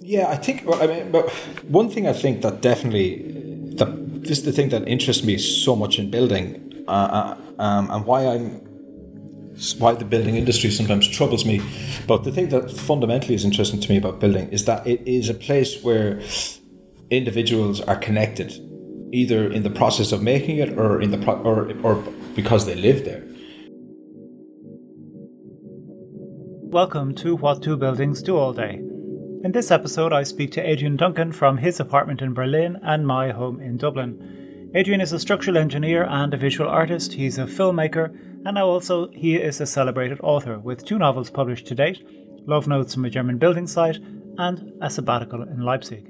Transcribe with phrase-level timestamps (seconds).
[0.00, 0.64] Yeah, I think.
[0.66, 1.30] Well, I mean, but
[1.68, 3.22] one thing I think that definitely
[3.76, 7.90] that this is the thing that interests me so much in building, uh, uh, um,
[7.90, 8.65] and why I'm
[9.78, 11.62] why the building industry sometimes troubles me.
[12.06, 15.30] But the thing that fundamentally is interesting to me about building is that it is
[15.30, 16.20] a place where
[17.10, 18.52] individuals are connected,
[19.12, 21.94] either in the process of making it or in the pro- or or
[22.34, 23.24] because they live there.
[26.68, 28.82] Welcome to What Do Buildings Do All Day.
[29.42, 33.30] In this episode, I speak to Adrian Duncan from his apartment in Berlin and my
[33.30, 34.70] home in Dublin.
[34.74, 37.14] Adrian is a structural engineer and a visual artist.
[37.14, 38.14] He's a filmmaker,
[38.46, 42.06] and now also he is a celebrated author with two novels published to date
[42.46, 43.98] Love Notes from a German Building Site
[44.38, 46.08] and A Sabbatical in Leipzig.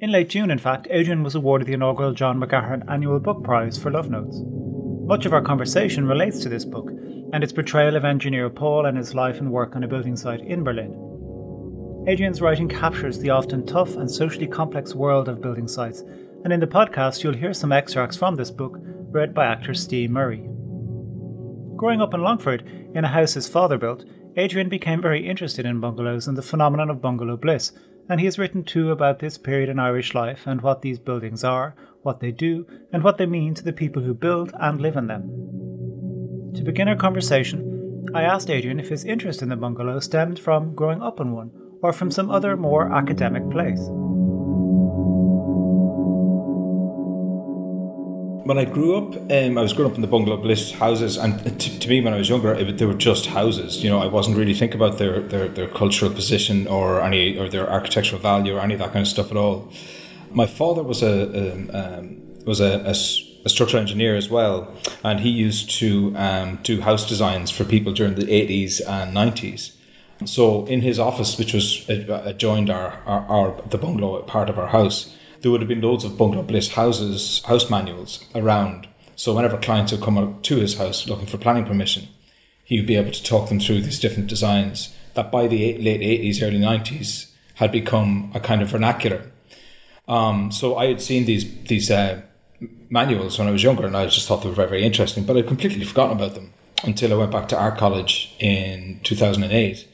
[0.00, 3.76] In late June, in fact, Adrian was awarded the inaugural John McGahern Annual Book Prize
[3.76, 4.40] for Love Notes.
[4.40, 6.88] Much of our conversation relates to this book
[7.34, 10.40] and its portrayal of engineer Paul and his life and work on a building site
[10.40, 12.04] in Berlin.
[12.08, 16.02] Adrian's writing captures the often tough and socially complex world of building sites,
[16.44, 18.78] and in the podcast you'll hear some extracts from this book
[19.10, 20.48] read by actor Steve Murray.
[21.76, 22.62] Growing up in Longford,
[22.94, 24.04] in a house his father built,
[24.36, 27.72] Adrian became very interested in bungalows and the phenomenon of bungalow bliss,
[28.08, 31.44] and he has written too about this period in Irish life and what these buildings
[31.44, 34.96] are, what they do, and what they mean to the people who build and live
[34.96, 35.28] in them.
[36.54, 40.74] To begin our conversation, I asked Adrian if his interest in the bungalow stemmed from
[40.74, 41.50] growing up in one
[41.82, 43.80] or from some other more academic place.
[48.46, 51.42] When I grew up, um, I was growing up in the bungalow bliss houses, and
[51.60, 53.82] to, to me, when I was younger, it, they were just houses.
[53.82, 57.48] You know, I wasn't really thinking about their, their, their cultural position or any or
[57.48, 59.72] their architectural value or any of that kind of stuff at all.
[60.30, 62.94] My father was a um, um, was a, a,
[63.46, 67.92] a, structural engineer as well, and he used to um, do house designs for people
[67.92, 69.76] during the eighties and nineties.
[70.24, 74.68] So in his office, which was adjoined our, our, our, the bungalow part of our
[74.68, 78.88] house, there would have been loads of bungalow bliss houses, house manuals around.
[79.14, 82.08] So whenever clients would come up to his house looking for planning permission,
[82.64, 86.00] he would be able to talk them through these different designs that by the late
[86.00, 89.30] 80s, early 90s had become a kind of vernacular.
[90.08, 92.22] Um, so I had seen these these uh,
[92.90, 95.24] manuals when I was younger, and I just thought they were very, very interesting.
[95.24, 96.52] But I'd completely forgotten about them
[96.84, 99.88] until I went back to art college in 2008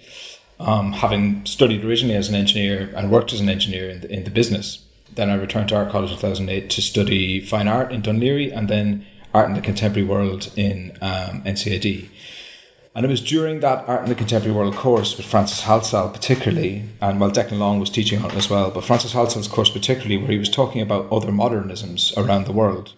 [0.63, 4.25] um, having studied originally as an engineer and worked as an engineer in the, in
[4.25, 4.85] the business.
[5.15, 8.69] Then I returned to art college in 2008 to study fine art in Laoghaire and
[8.69, 12.09] then art in the contemporary world in um, NCAD.
[12.95, 16.85] And it was during that Art in the Contemporary World course with Francis Halsall, particularly,
[17.01, 20.19] and well, Declan Long was teaching on it as well, but Francis Halsall's course, particularly,
[20.19, 22.93] where he was talking about other modernisms around the world.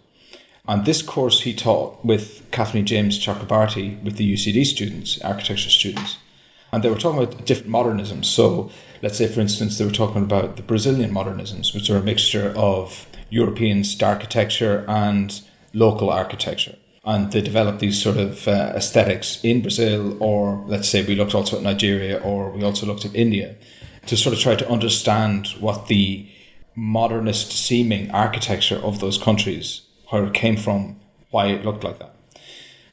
[0.67, 6.17] And this course he taught with Kathleen James Chakraborty, with the UCD students, architecture students
[6.75, 8.25] and they were talking about different modernisms.
[8.25, 8.69] So,
[9.01, 12.53] let's say, for instance, they were talking about the Brazilian modernisms, which are a mixture
[12.57, 15.41] of European architecture and
[15.73, 16.75] local architecture.
[17.05, 21.37] And they developed these sort of uh, aesthetics in Brazil, or let's say we looked
[21.37, 23.55] also at Nigeria, or we also looked at India,
[24.07, 26.29] to sort of try to understand what the
[26.75, 30.99] modernist seeming architecture of those countries, where it came from,
[31.31, 32.17] why it looked like that.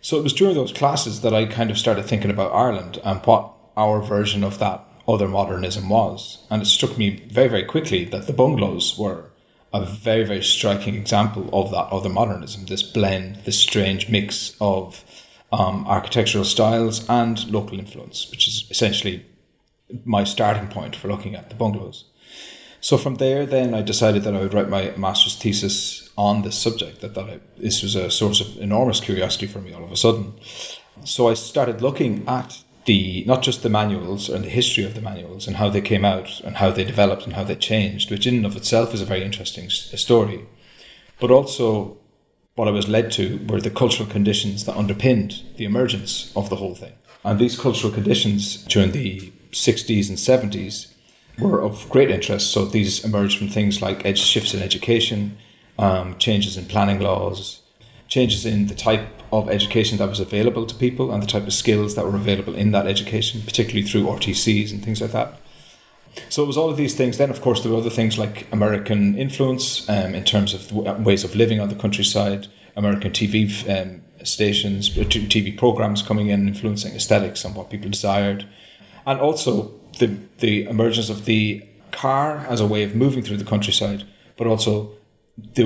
[0.01, 3.19] So it was during those classes that I kind of started thinking about Ireland and
[3.25, 6.45] what our version of that other modernism was.
[6.49, 9.31] And it struck me very, very quickly that the bungalows were
[9.73, 15.03] a very, very striking example of that other modernism, this blend, this strange mix of
[15.51, 19.25] um, architectural styles and local influence, which is essentially
[20.05, 22.05] my starting point for looking at the bungalows.
[22.79, 26.57] So from there, then I decided that I would write my master's thesis on this
[26.57, 27.01] subject.
[27.01, 29.97] That that I, this was a source of enormous curiosity for me all of a
[29.97, 30.33] sudden.
[31.05, 35.01] So I started looking at the not just the manuals and the history of the
[35.01, 38.25] manuals and how they came out and how they developed and how they changed, which
[38.25, 40.45] in and of itself is a very interesting story,
[41.19, 41.97] but also
[42.55, 46.57] what I was led to were the cultural conditions that underpinned the emergence of the
[46.57, 46.93] whole thing.
[47.23, 50.93] And these cultural conditions during the 60s and 70s
[51.39, 52.51] were of great interest.
[52.51, 55.37] So these emerged from things like edge shifts in education,
[55.77, 57.60] um, changes in planning laws,
[58.11, 61.53] changes in the type of education that was available to people and the type of
[61.53, 65.39] skills that were available in that education, particularly through RTCs and things like that.
[66.27, 67.17] So it was all of these things.
[67.17, 71.23] Then, of course, there were other things like American influence um, in terms of ways
[71.23, 76.93] of living on the countryside, American TV um, stations, uh, TV programs coming in, influencing
[76.93, 78.45] aesthetics and what people desired,
[79.05, 83.45] and also the the emergence of the car as a way of moving through the
[83.45, 84.03] countryside,
[84.35, 84.91] but also
[85.55, 85.65] the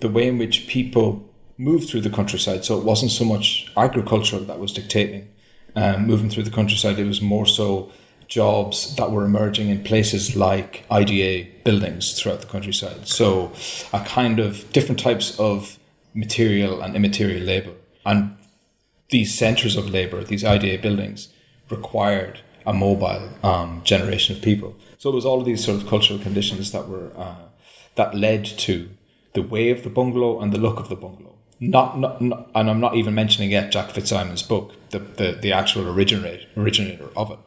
[0.00, 1.25] the way in which people
[1.58, 2.64] moved through the countryside.
[2.64, 5.28] So it wasn't so much agriculture that was dictating
[5.76, 6.98] um, moving through the countryside.
[6.98, 7.92] It was more so
[8.28, 13.06] jobs that were emerging in places like IDA buildings throughout the countryside.
[13.06, 13.52] So
[13.92, 15.78] a kind of different types of
[16.14, 17.74] material and immaterial labor.
[18.04, 18.36] And
[19.10, 21.28] these centers of labor, these IDA buildings,
[21.70, 24.74] required a mobile um, generation of people.
[24.98, 27.36] So it was all of these sort of cultural conditions that were uh,
[27.94, 28.90] that led to
[29.34, 31.35] the way of the bungalow and the look of the bungalow.
[31.58, 35.52] Not, not, not and I'm not even mentioning yet Jack Fitzsimons' book, the, the, the
[35.52, 37.38] actual originator originator of it.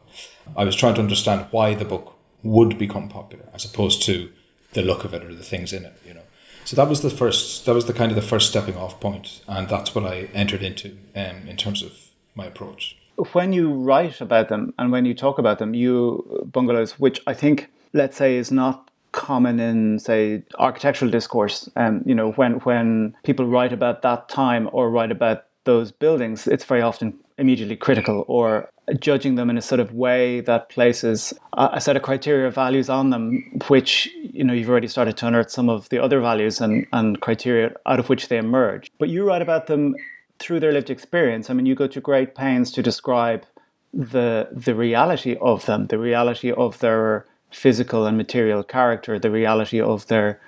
[0.56, 4.30] I was trying to understand why the book would become popular as opposed to
[4.72, 6.22] the look of it or the things in it, you know.
[6.64, 7.66] So that was the first.
[7.66, 10.62] That was the kind of the first stepping off point, and that's what I entered
[10.62, 11.92] into um, in terms of
[12.34, 12.96] my approach.
[13.32, 17.34] When you write about them and when you talk about them, you bungalows, which I
[17.34, 21.68] think, let's say, is not common in say architectural discourse.
[21.76, 26.46] Um, you know, when when people write about that time or write about those buildings,
[26.46, 28.68] it's very often immediately critical or
[28.98, 33.10] judging them in a sort of way that places a set of criteria values on
[33.10, 36.86] them, which you know you've already started to unearth some of the other values and,
[36.92, 38.90] and criteria out of which they emerge.
[38.98, 39.94] But you write about them
[40.38, 41.50] through their lived experience.
[41.50, 43.44] I mean, you go to great pains to describe
[43.92, 49.80] the the reality of them, the reality of their physical and material character, the reality
[49.80, 50.40] of their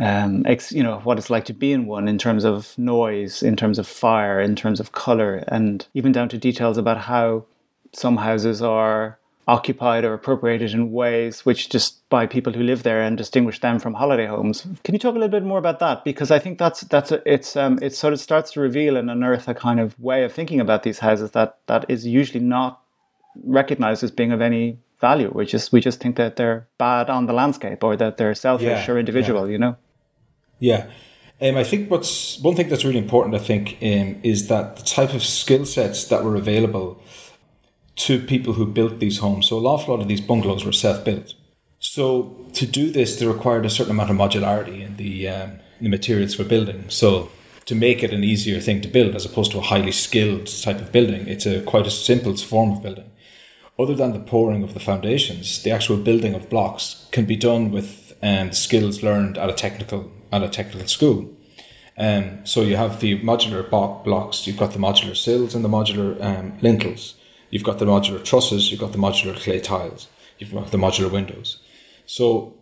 [0.00, 3.42] um, ex, you know what it's like to be in one in terms of noise,
[3.42, 7.44] in terms of fire, in terms of color, and even down to details about how
[7.92, 9.18] some houses are
[9.48, 13.78] occupied or appropriated in ways which just by people who live there and distinguish them
[13.78, 14.66] from holiday homes.
[14.84, 16.04] Can you talk a little bit more about that?
[16.04, 19.10] Because I think that's that's a, it's um, it sort of starts to reveal and
[19.10, 22.80] unearth a kind of way of thinking about these houses that that is usually not
[23.42, 25.30] recognized as being of any value.
[25.34, 28.66] We just we just think that they're bad on the landscape or that they're selfish
[28.66, 29.46] yeah, or individual.
[29.46, 29.52] Yeah.
[29.52, 29.76] You know.
[30.58, 30.86] Yeah.
[31.40, 33.34] Um, I think what's one thing that's really important.
[33.34, 37.00] I think um, is that the type of skill sets that were available
[37.96, 39.48] to people who built these homes.
[39.48, 41.34] So a awful lot of these bungalows were self-built.
[41.80, 45.84] So to do this, they required a certain amount of modularity in the um, in
[45.84, 46.84] the materials for building.
[46.88, 47.30] So
[47.66, 50.80] to make it an easier thing to build, as opposed to a highly skilled type
[50.80, 53.10] of building, it's a quite a simple form of building.
[53.78, 57.70] Other than the pouring of the foundations, the actual building of blocks can be done
[57.70, 61.30] with um, skills learned at a technical at a technical school.
[61.96, 63.68] Um, so you have the modular
[64.04, 67.14] blocks, you've got the modular sills and the modular um, lintels,
[67.50, 70.08] you've got the modular trusses, you've got the modular clay tiles,
[70.38, 71.60] you've got the modular windows.
[72.06, 72.54] So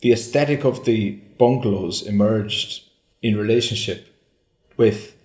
[0.00, 2.84] the aesthetic of the bungalows emerged
[3.22, 4.08] in relationship
[4.76, 5.16] with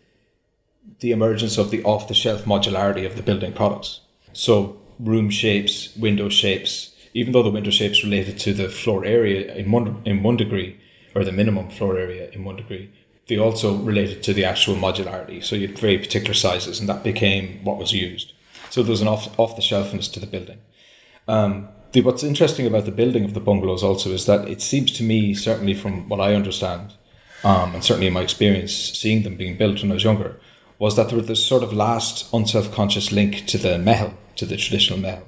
[1.00, 4.02] the emergence of the off the shelf modularity of the building products.
[4.32, 9.54] So room shapes, window shapes, even though the window shapes related to the floor area
[9.56, 10.80] in one in one degree,
[11.16, 12.92] or the minimum floor area in one degree,
[13.28, 15.44] they also related to the actual modularity.
[15.44, 18.34] So you had very particular sizes, and that became what was used.
[18.70, 20.60] So there was an off off the shelfness to the building.
[21.28, 24.92] Um, the, what's interesting about the building of the bungalows also is that it seems
[24.94, 26.94] to me, certainly from what I understand,
[27.44, 30.40] um, and certainly in my experience seeing them being built when I was younger,
[30.80, 34.46] was that there was this sort of last unself conscious link to the meitheal, to
[34.46, 35.24] the traditional meitheal.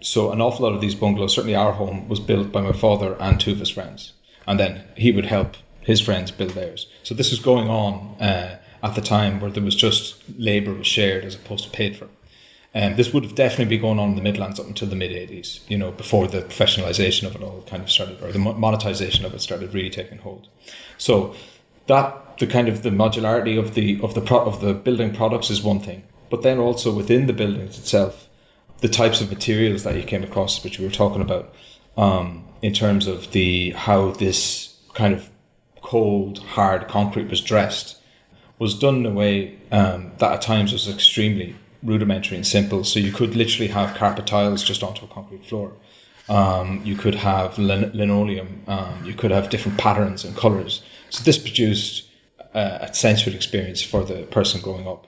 [0.00, 3.16] So an awful lot of these bungalows, certainly our home, was built by my father
[3.20, 4.14] and two of his friends
[4.50, 6.88] and then he would help his friends build theirs.
[7.04, 10.88] So this was going on uh, at the time where there was just labour was
[10.88, 12.08] shared as opposed to paid for.
[12.74, 14.96] And um, this would have definitely been going on in the Midlands up until the
[14.96, 18.38] mid 80s, you know, before the professionalisation of it all kind of started, or the
[18.38, 20.48] monetisation of it started really taking hold.
[20.96, 21.34] So
[21.86, 25.50] that the kind of the modularity of the of the pro- of the building products
[25.50, 28.28] is one thing, but then also within the buildings itself,
[28.78, 31.54] the types of materials that you came across, which we were talking about,
[31.96, 35.28] um, in terms of the how this kind of
[35.82, 37.96] cold, hard concrete was dressed
[38.58, 42.84] was done in a way um, that at times was extremely rudimentary and simple.
[42.84, 45.72] So you could literally have carpet tiles just onto a concrete floor.
[46.28, 48.62] Um, you could have lin- linoleum.
[48.66, 50.82] Um, you could have different patterns and colors.
[51.08, 52.08] So this produced
[52.54, 55.06] uh, a sensory experience for the person growing up.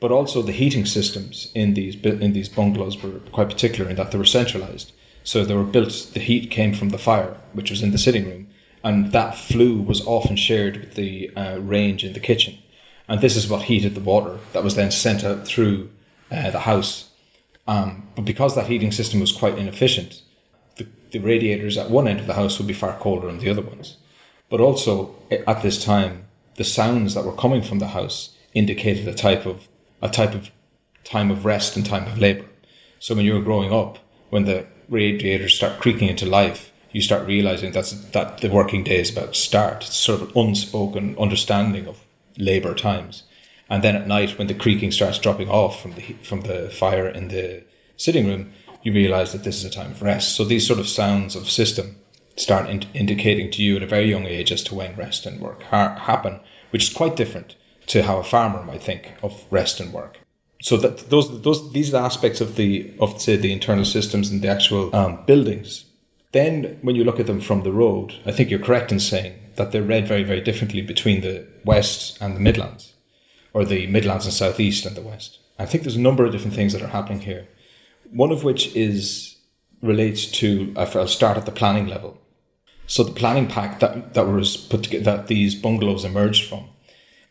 [0.00, 4.10] But also the heating systems in these in these bungalows were quite particular in that
[4.10, 4.92] they were centralized.
[5.22, 8.24] So they were built, the heat came from the fire, which was in the sitting
[8.24, 8.48] room,
[8.82, 12.58] and that flue was often shared with the uh, range in the kitchen.
[13.06, 15.90] And this is what heated the water that was then sent out through
[16.30, 17.10] uh, the house.
[17.66, 20.22] Um, but because that heating system was quite inefficient,
[20.76, 23.50] the, the radiators at one end of the house would be far colder than the
[23.50, 23.96] other ones.
[24.48, 26.24] But also at this time,
[26.56, 29.68] the sounds that were coming from the house indicated a type of
[30.02, 30.50] a type of
[31.04, 32.46] time of rest and time of labor.
[32.98, 33.98] So when you were growing up,
[34.30, 39.00] when the radiators start creaking into life, you start realizing that's that the working day
[39.00, 39.84] is about to start.
[39.84, 42.04] It's sort of an unspoken understanding of
[42.36, 43.24] labor times.
[43.68, 47.08] And then at night, when the creaking starts dropping off from the from the fire
[47.08, 47.62] in the
[47.96, 48.52] sitting room,
[48.82, 50.34] you realize that this is a time of rest.
[50.34, 51.96] So these sort of sounds of system
[52.36, 55.40] start in- indicating to you at a very young age as to when rest and
[55.40, 56.40] work ha- happen,
[56.70, 57.54] which is quite different
[57.90, 60.20] to how a farmer might think of rest and work.
[60.62, 64.48] So that those those these aspects of the of say the internal systems and the
[64.48, 65.86] actual um, buildings.
[66.32, 69.34] Then when you look at them from the road, I think you're correct in saying
[69.56, 72.94] that they're read very very differently between the west and the Midlands,
[73.52, 75.40] or the Midlands and southeast and the west.
[75.58, 77.48] I think there's a number of different things that are happening here.
[78.12, 79.36] One of which is
[79.82, 82.18] relates to I'll start at the planning level.
[82.86, 86.68] So the planning pack that that was put together, that these bungalows emerged from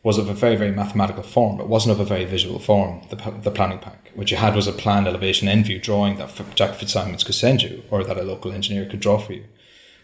[0.02, 1.60] was of a very, very mathematical form.
[1.60, 4.12] It wasn't of a very visual form, the, the planning pack.
[4.16, 7.62] What you had was a planned elevation end view drawing that Jack Fitzsimons could send
[7.62, 9.46] you, or that a local engineer could draw for you.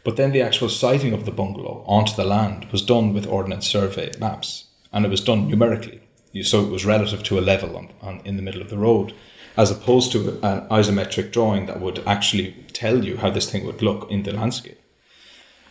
[0.03, 3.67] But then the actual siting of the bungalow onto the land was done with Ordnance
[3.67, 6.01] Survey maps, and it was done numerically.
[6.43, 9.13] So it was relative to a level on, on, in the middle of the road,
[9.55, 13.81] as opposed to an isometric drawing that would actually tell you how this thing would
[13.81, 14.79] look in the landscape.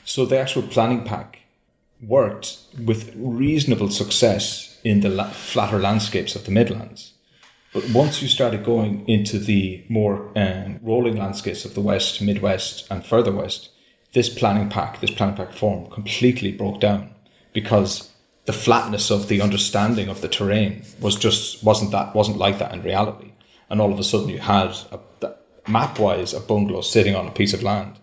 [0.06, 1.40] So the actual planning pack
[2.08, 7.12] worked with reasonable success in the la- flatter landscapes of the Midlands.
[7.72, 12.86] But once you started going into the more um, rolling landscapes of the West, Midwest,
[12.90, 13.70] and further West,
[14.12, 17.10] this planning pack, this planning pack form, completely broke down
[17.52, 18.10] because
[18.44, 22.72] the flatness of the understanding of the terrain was just wasn't that wasn't like that
[22.72, 23.32] in reality.
[23.68, 25.00] And all of a sudden, you had a,
[25.66, 27.98] map wise a bungalow sitting on a piece of land,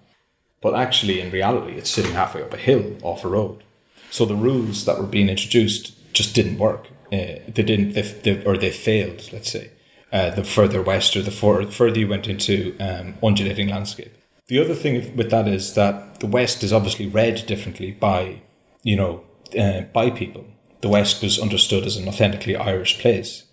[0.61, 3.63] but actually in reality, it's sitting halfway up a hill off a road.
[4.11, 6.87] So the rules that were being introduced just didn't work.
[7.11, 9.29] Uh, they didn't, they, they, or they failed.
[9.33, 9.71] Let's say
[10.13, 14.13] uh, the further west or the for, further you went into um, undulating landscape.
[14.51, 18.41] The other thing with that is that the West is obviously read differently by,
[18.83, 19.23] you know,
[19.57, 20.45] uh, by people.
[20.81, 23.45] The West was understood as an authentically Irish place,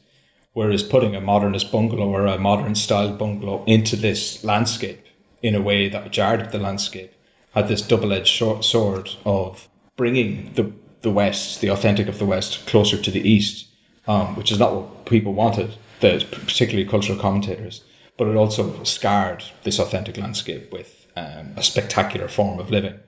[0.55, 5.07] whereas putting a modernist bungalow or a modern style bungalow into this landscape
[5.41, 7.15] in a way that jarred the landscape
[7.55, 12.67] had this double edged sword of bringing the the West, the authentic of the West,
[12.67, 13.69] closer to the East,
[14.07, 17.85] um, which is not what people wanted, the, particularly cultural commentators.
[18.17, 22.99] But it also scarred this authentic landscape with um, a spectacular form of living.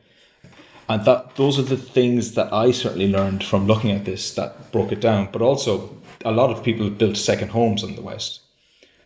[0.89, 4.71] And that those are the things that I certainly learned from looking at this that
[4.73, 5.29] broke it down.
[5.33, 8.41] But also, a lot of people built second homes in the West,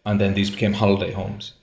[0.05, 1.55] and then these became holiday homes.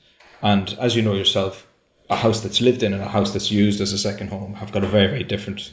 [0.42, 1.68] And as you know yourself,
[2.10, 4.72] a house that's lived in and a house that's used as a second home have
[4.72, 5.72] got a very, very different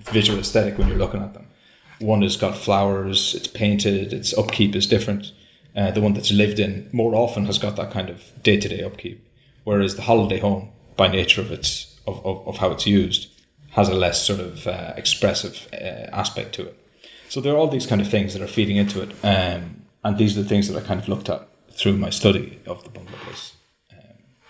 [0.00, 1.46] visual aesthetic when you're looking at them.
[2.00, 5.32] One has got flowers, it's painted, its upkeep is different.
[5.76, 8.68] Uh, the one that's lived in more often has got that kind of day to
[8.68, 9.24] day upkeep,
[9.64, 13.28] whereas the holiday home, by nature of its of, of, of how it's used,
[13.70, 16.76] has a less sort of uh, expressive uh, aspect to it.
[17.28, 20.18] So there are all these kind of things that are feeding into it, um, and
[20.18, 22.90] these are the things that I kind of looked at through my study of the
[22.90, 23.52] bungalow bliss
[23.92, 23.98] um,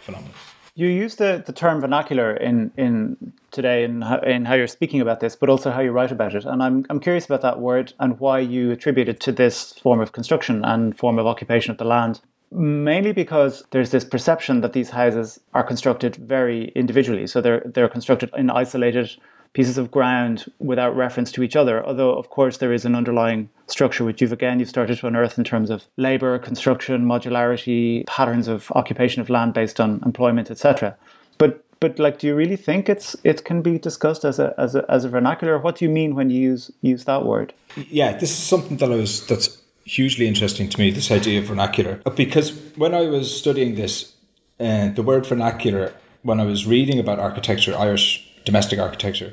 [0.00, 0.39] phenomenon.
[0.80, 5.02] You use the, the term vernacular in, in today in how, in how you're speaking
[5.02, 6.46] about this, but also how you write about it.
[6.46, 10.00] And I'm, I'm curious about that word and why you attribute it to this form
[10.00, 12.22] of construction and form of occupation of the land.
[12.50, 17.26] Mainly because there's this perception that these houses are constructed very individually.
[17.26, 19.10] So they're, they're constructed in isolated
[19.52, 21.84] pieces of ground without reference to each other.
[21.84, 25.38] Although, of course, there is an underlying structure which you've again you've started to unearth
[25.38, 30.96] in terms of labor, construction, modularity, patterns of occupation of land based on employment, etc.
[31.38, 34.74] But but like, do you really think it's it can be discussed as a as
[34.74, 35.58] a as a vernacular?
[35.58, 37.52] What do you mean when you use use that word?
[37.88, 40.90] Yeah, this is something that I was that's hugely interesting to me.
[40.90, 44.14] This idea of vernacular, because when I was studying this,
[44.60, 45.92] uh, the word vernacular,
[46.22, 49.32] when I was reading about architecture, Irish domestic architecture.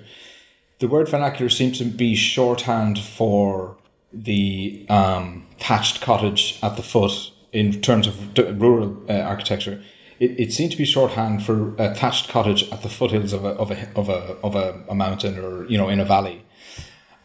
[0.79, 3.77] The word vernacular seems to be shorthand for
[4.13, 9.81] the um, thatched cottage at the foot in terms of rural uh, architecture.
[10.19, 13.49] It, it seemed to be shorthand for a thatched cottage at the foothills of a,
[13.63, 16.43] of a, of a, of a, a mountain or, you know, in a valley.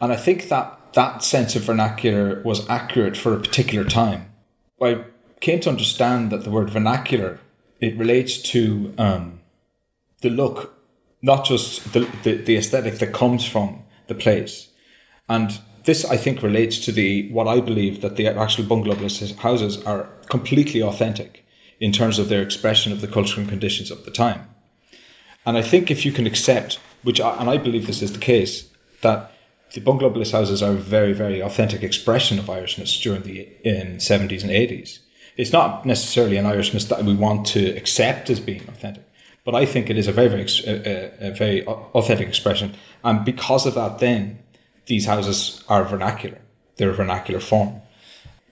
[0.00, 4.30] And I think that that sense of vernacular was accurate for a particular time.
[4.80, 5.04] I
[5.40, 7.38] came to understand that the word vernacular,
[7.80, 9.40] it relates to um,
[10.22, 10.71] the look
[11.22, 14.68] not just the, the, the aesthetic that comes from the place.
[15.28, 19.82] And this, I think, relates to the what I believe that the actual bungalow houses
[19.84, 21.44] are completely authentic
[21.80, 24.48] in terms of their expression of the cultural conditions of the time.
[25.44, 28.18] And I think if you can accept, which I, and I believe this is the
[28.18, 29.32] case, that
[29.74, 33.96] the bungalow bliss houses are a very, very authentic expression of Irishness during the in
[33.96, 34.98] 70s and 80s.
[35.36, 39.04] It's not necessarily an Irishness that we want to accept as being authentic,
[39.44, 42.74] But I think it is a very, very, a, a very authentic expression.
[43.02, 44.38] And because of that, then
[44.86, 46.38] these houses are vernacular.
[46.76, 47.80] They're a vernacular form.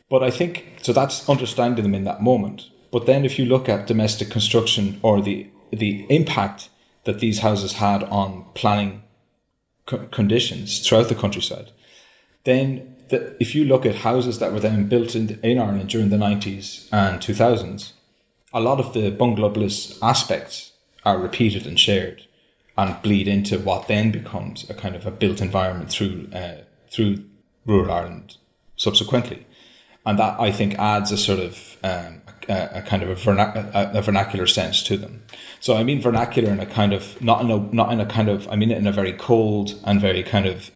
[0.09, 2.71] But I think, so that's understanding them in that moment.
[2.91, 6.69] But then if you look at domestic construction or the, the impact
[7.05, 9.03] that these houses had on planning
[9.87, 11.71] co- conditions throughout the countryside,
[12.43, 16.09] then the, if you look at houses that were then built in, in Ireland during
[16.09, 17.93] the 90s and 2000s,
[18.53, 20.70] a lot of the bungalow bliss aspects
[21.05, 22.27] are repeated and shared
[22.77, 27.25] and bleed into what then becomes a kind of a built environment through uh, through
[27.67, 28.37] rural Ireland
[28.77, 29.47] subsequently,
[30.07, 33.99] and that I think adds a sort of um, a, a, kind of a, a,
[33.99, 35.23] a, vernacular sense to them.
[35.61, 38.29] So I mean vernacular in a kind of not in a not in a kind
[38.29, 40.71] of I mean it in a very cold and very kind of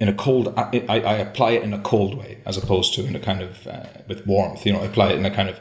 [0.00, 3.14] in a cold I, I apply it in a cold way as opposed to in
[3.14, 4.66] a kind of uh, with warmth.
[4.66, 5.60] You know, I apply it in a kind of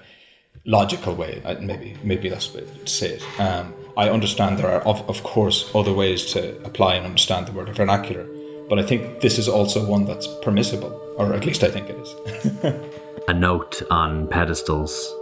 [0.65, 1.41] logical way.
[1.61, 3.39] Maybe maybe that's the way to say it.
[3.39, 7.51] Um, I understand there are of, of course other ways to apply and understand the
[7.51, 8.25] word vernacular,
[8.69, 11.97] but I think this is also one that's permissible, or at least I think it
[11.97, 12.75] is.
[13.27, 15.13] A note on pedestals.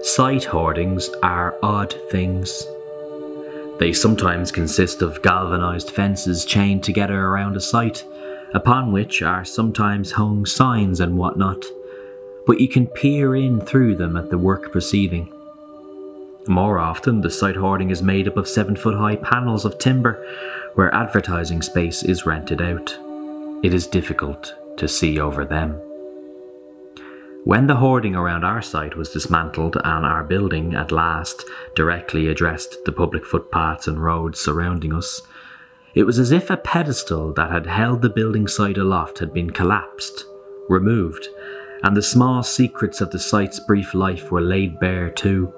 [0.00, 2.66] Site hoardings are odd things.
[3.78, 8.04] They sometimes consist of galvanized fences chained together around a site,
[8.54, 11.64] upon which are sometimes hung signs and whatnot
[12.46, 15.32] but you can peer in through them at the work proceeding.
[16.48, 20.24] More often, the site hoarding is made up of 7 foot high panels of timber
[20.74, 22.96] where advertising space is rented out.
[23.62, 25.80] It is difficult to see over them.
[27.44, 32.84] When the hoarding around our site was dismantled and our building at last directly addressed
[32.84, 35.22] the public footpaths and roads surrounding us,
[35.94, 39.50] it was as if a pedestal that had held the building site aloft had been
[39.50, 40.26] collapsed,
[40.68, 41.28] removed,
[41.82, 45.52] and the small secrets of the site's brief life were laid bare too.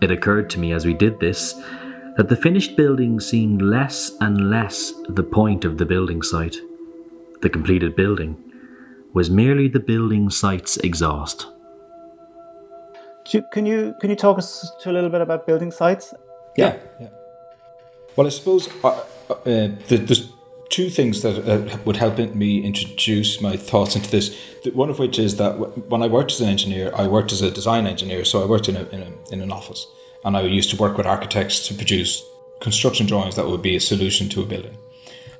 [0.00, 1.54] It occurred to me as we did this
[2.16, 6.56] that the finished building seemed less and less the point of the building site.
[7.42, 8.36] The completed building
[9.12, 11.46] was merely the building site's exhaust.
[13.52, 16.14] Can you can you talk us to a little bit about building sites?
[16.56, 17.08] Yeah, yeah.
[18.16, 20.28] Well, I suppose uh, uh, the, the
[20.70, 24.34] two things that uh, would help me introduce my thoughts into this.
[24.72, 25.54] One of which is that
[25.88, 28.68] when I worked as an engineer, I worked as a design engineer, so I worked
[28.68, 29.86] in, a, in, a, in an office,
[30.24, 32.24] and I used to work with architects to produce
[32.60, 34.76] construction drawings that would be a solution to a building.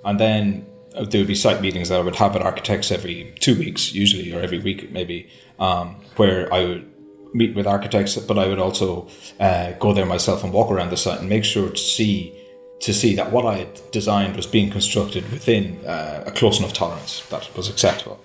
[0.05, 0.67] And then
[0.97, 3.95] uh, there would be site meetings that I would have with architects every two weeks,
[3.95, 6.91] usually, or every week maybe, um, where I would
[7.33, 9.07] meet with architects, but I would also
[9.39, 12.37] uh, go there myself and walk around the site and make sure to see
[12.81, 16.73] to see that what I had designed was being constructed within uh, a close enough
[16.73, 18.19] tolerance that was acceptable.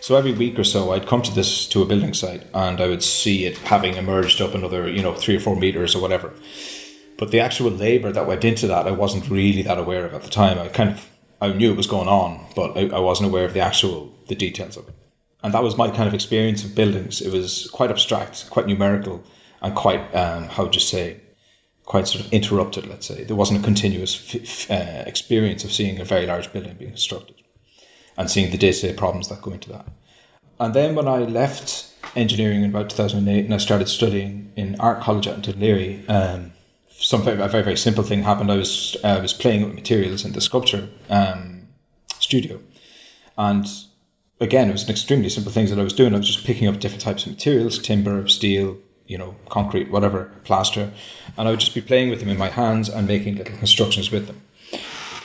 [0.00, 2.88] So every week or so, I'd come to this to a building site, and I
[2.88, 6.32] would see it having emerged up another, you know, three or four meters or whatever.
[7.18, 10.22] But the actual labour that went into that, I wasn't really that aware of at
[10.22, 10.58] the time.
[10.58, 11.08] I kind of
[11.40, 14.34] I knew it was going on, but I, I wasn't aware of the actual the
[14.34, 14.94] details of it.
[15.42, 17.20] And that was my kind of experience of buildings.
[17.20, 19.22] It was quite abstract, quite numerical,
[19.60, 21.20] and quite um, how would you say
[21.88, 23.24] quite sort of interrupted, let's say.
[23.24, 27.36] There wasn't a continuous f- uh, experience of seeing a very large building being constructed
[28.18, 29.86] and seeing the day to day problems that go into that.
[30.60, 35.00] And then when I left engineering in about 2008 and I started studying in art
[35.00, 36.52] college at Laoghaire, um,
[36.90, 38.52] something, a very, very simple thing happened.
[38.52, 41.68] I was, uh, I was playing with materials in the sculpture um,
[42.18, 42.60] studio.
[43.38, 43.66] And
[44.40, 46.14] again, it was an extremely simple thing that I was doing.
[46.14, 48.76] I was just picking up different types of materials timber, steel,
[49.08, 50.92] you know, concrete, whatever, plaster,
[51.36, 54.12] and I would just be playing with them in my hands and making little constructions
[54.12, 54.42] with them.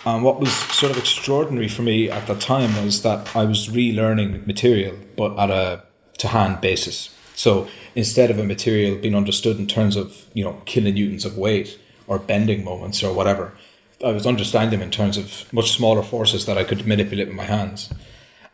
[0.05, 3.67] And what was sort of extraordinary for me at that time was that I was
[3.69, 5.83] relearning material, but at a
[6.19, 7.15] to hand basis.
[7.35, 11.79] So instead of a material being understood in terms of you know kilonewtons of weight
[12.07, 13.53] or bending moments or whatever,
[14.03, 17.37] I was understanding them in terms of much smaller forces that I could manipulate with
[17.37, 17.89] my hands.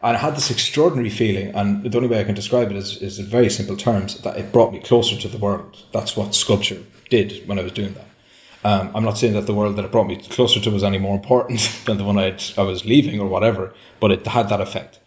[0.01, 3.01] And I had this extraordinary feeling, and the only way I can describe it is,
[3.01, 5.85] is in very simple terms, that it brought me closer to the world.
[5.91, 8.05] That's what sculpture did when I was doing that.
[8.63, 10.97] Um, I'm not saying that the world that it brought me closer to was any
[10.97, 14.61] more important than the one I'd, I was leaving or whatever, but it had that
[14.61, 14.99] effect.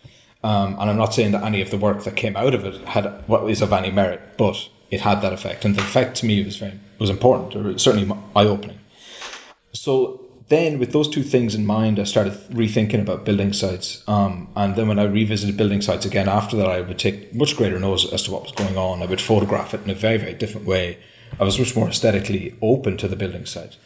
[0.44, 2.82] Um, and I'm not saying that any of the work that came out of it
[2.88, 6.26] had what is of any merit, but it had that effect, and the effect to
[6.26, 8.78] me was very was important, or certainly eye opening.
[9.72, 10.21] So
[10.52, 14.02] then with those two things in mind, I started rethinking about building sites.
[14.06, 17.56] Um, and then when I revisited building sites again after that, I would take much
[17.56, 19.02] greater notice as to what was going on.
[19.02, 20.98] I would photograph it in a very, very different way.
[21.40, 23.76] I was much more aesthetically open to the building site.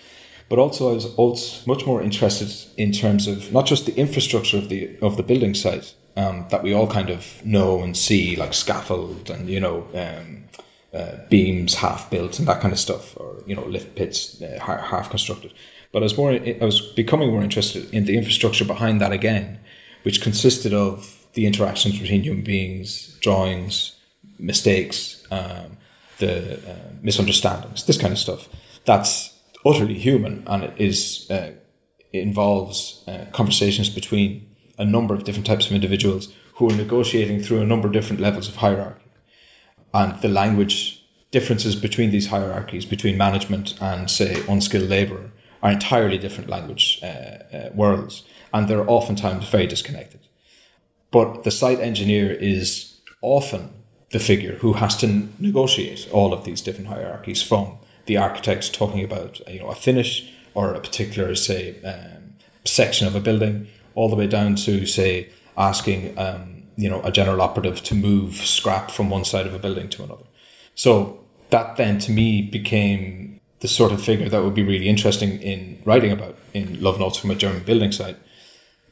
[0.48, 4.59] But also I was also much more interested in terms of not just the infrastructure
[4.59, 8.37] of the of the building site um, that we all kind of know and see,
[8.37, 10.44] like scaffold and you know um,
[10.92, 14.59] uh, beams half built and that kind of stuff, or you know lift pits uh,
[14.61, 15.53] half constructed.
[15.92, 19.59] But I was more I was becoming more interested in the infrastructure behind that again,
[20.03, 23.96] which consisted of the interactions between human beings, drawings,
[24.38, 25.77] mistakes, um,
[26.18, 28.49] the uh, misunderstandings, this kind of stuff.
[28.85, 31.53] That's utterly human, and it is uh,
[32.12, 37.40] it involves uh, conversations between a number of different types of individuals who are negotiating
[37.40, 39.06] through a number of different levels of hierarchy
[39.96, 45.30] and the language differences between these hierarchies, between management and, say, unskilled labour,
[45.62, 50.20] are entirely different language uh, uh, worlds, and they're oftentimes very disconnected.
[51.11, 53.62] But the site engineer is often
[54.11, 59.02] the figure who has to negotiate all of these different hierarchies from the architect talking
[59.02, 64.09] about you know a finish or a particular say um, section of a building all
[64.09, 68.91] the way down to say asking um, you know a general operative to move scrap
[68.91, 70.25] from one side of a building to another.
[70.75, 75.41] So that then to me became the sort of figure that would be really interesting
[75.41, 78.17] in writing about in Love Notes from a German building site.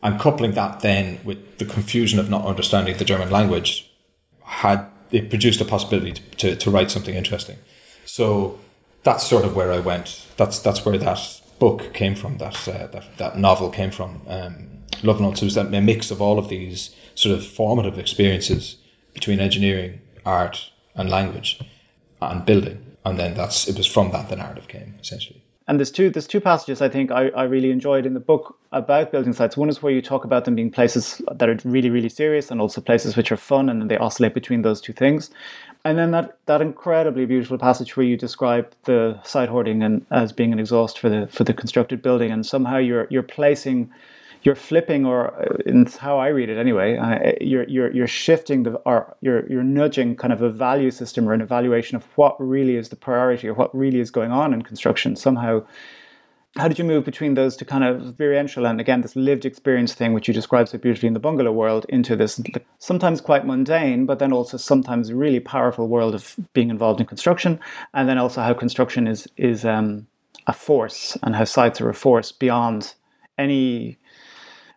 [0.02, 3.90] And coupling that then with the confusion of not understanding the German language
[4.42, 7.56] had it produced a possibility to, to, to write something interesting.
[8.04, 8.58] So
[9.02, 10.26] that's sort of where I went.
[10.36, 12.38] That's that's where that book came from.
[12.38, 14.22] That uh, that that novel came from.
[14.26, 14.68] Um,
[15.02, 18.76] Love Notes was that a mix of all of these sort of formative experiences
[19.12, 21.60] between engineering, art, and language,
[22.20, 25.40] and building, and then that's it was from that the narrative came essentially.
[25.66, 28.58] And there's two there's two passages I think I, I really enjoyed in the book
[28.72, 29.56] about building sites.
[29.56, 32.60] One is where you talk about them being places that are really really serious, and
[32.60, 35.30] also places which are fun, and then they oscillate between those two things.
[35.86, 40.32] And then that, that incredibly beautiful passage where you describe the site hoarding and as
[40.32, 43.90] being an exhaust for the for the constructed building, and somehow you're you're placing
[44.44, 48.72] you're flipping, or it's how I read it anyway, uh, you're you're you're shifting the
[48.84, 52.76] or you're you're nudging kind of a value system or an evaluation of what really
[52.76, 55.64] is the priority or what really is going on in construction somehow.
[56.56, 59.92] How did you move between those to kind of experiential and again this lived experience
[59.94, 62.40] thing, which you describe so beautifully in the bungalow world, into this
[62.78, 67.58] sometimes quite mundane, but then also sometimes really powerful world of being involved in construction,
[67.94, 70.06] and then also how construction is is um,
[70.46, 72.94] a force and how sites are a force beyond
[73.38, 73.98] any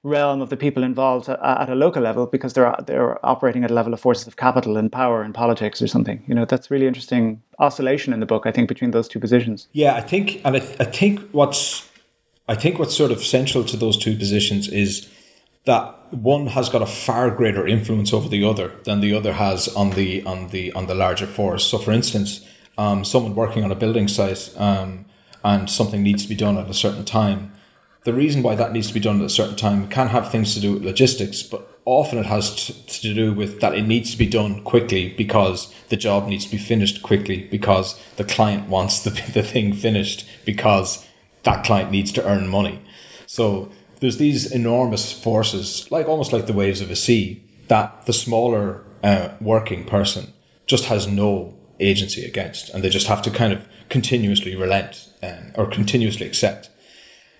[0.07, 3.71] realm of the people involved at, at, a local level because they're they're operating at
[3.71, 6.23] a level of forces of capital and power and politics or something.
[6.27, 8.45] You know, that's really interesting oscillation in the book.
[8.45, 9.67] I think between those two positions.
[9.73, 11.89] Yeah, I think, and I, I think what's
[12.47, 15.09] I think what's sort of central to those two positions is
[15.65, 19.67] that one has got a far greater influence over the other than the other has
[19.69, 21.65] on the on the on the larger force.
[21.65, 25.05] So, for instance, um, someone working on a building site um,
[25.43, 27.51] and something needs to be done at a certain time
[28.07, 30.53] the reason why that needs to be done at a certain time can have things
[30.53, 34.17] to do with logistics, but often it has to, do with that it needs to
[34.17, 39.03] be done quickly because the job needs to be finished quickly because the client wants
[39.03, 41.05] the, the thing finished because
[41.43, 42.81] that client needs to earn money.
[43.25, 48.13] So there's these enormous forces, like almost like the waves of a sea, that the
[48.13, 50.31] smaller uh, working person
[50.65, 55.51] just has no agency against, and they just have to kind of continuously relent um,
[55.55, 56.69] or continuously accept.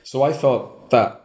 [0.08, 1.22] So I thought that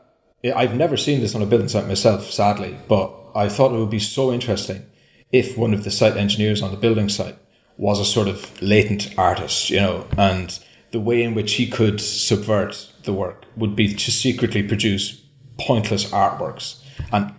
[0.57, 3.91] I've never seen this on a building site myself, sadly, but I thought it would
[3.91, 4.85] be so interesting
[5.31, 7.39] if one of the site engineers on the building site
[7.77, 10.59] was a sort of latent artist, you know, and
[10.91, 15.23] the way in which he could subvert the work would be to secretly produce
[15.61, 17.33] pointless artworks and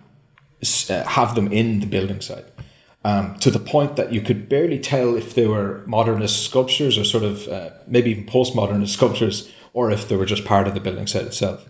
[0.88, 2.46] uh, have them in the building site.
[3.04, 7.04] Um, to the point that you could barely tell if they were modernist sculptures or
[7.04, 10.80] sort of uh, maybe even postmodernist sculptures or if they were just part of the
[10.80, 11.68] building site itself.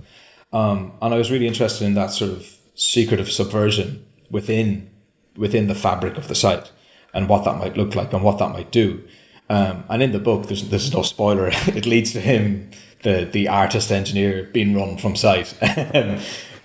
[0.53, 4.91] Um, and I was really interested in that sort of secretive subversion within
[5.37, 6.71] within the fabric of the site
[7.13, 9.03] and what that might look like and what that might do.
[9.51, 11.49] Um, and in the book, there's there's no spoiler.
[11.53, 12.71] it leads to him,
[13.03, 15.55] the the artist engineer, being run from site.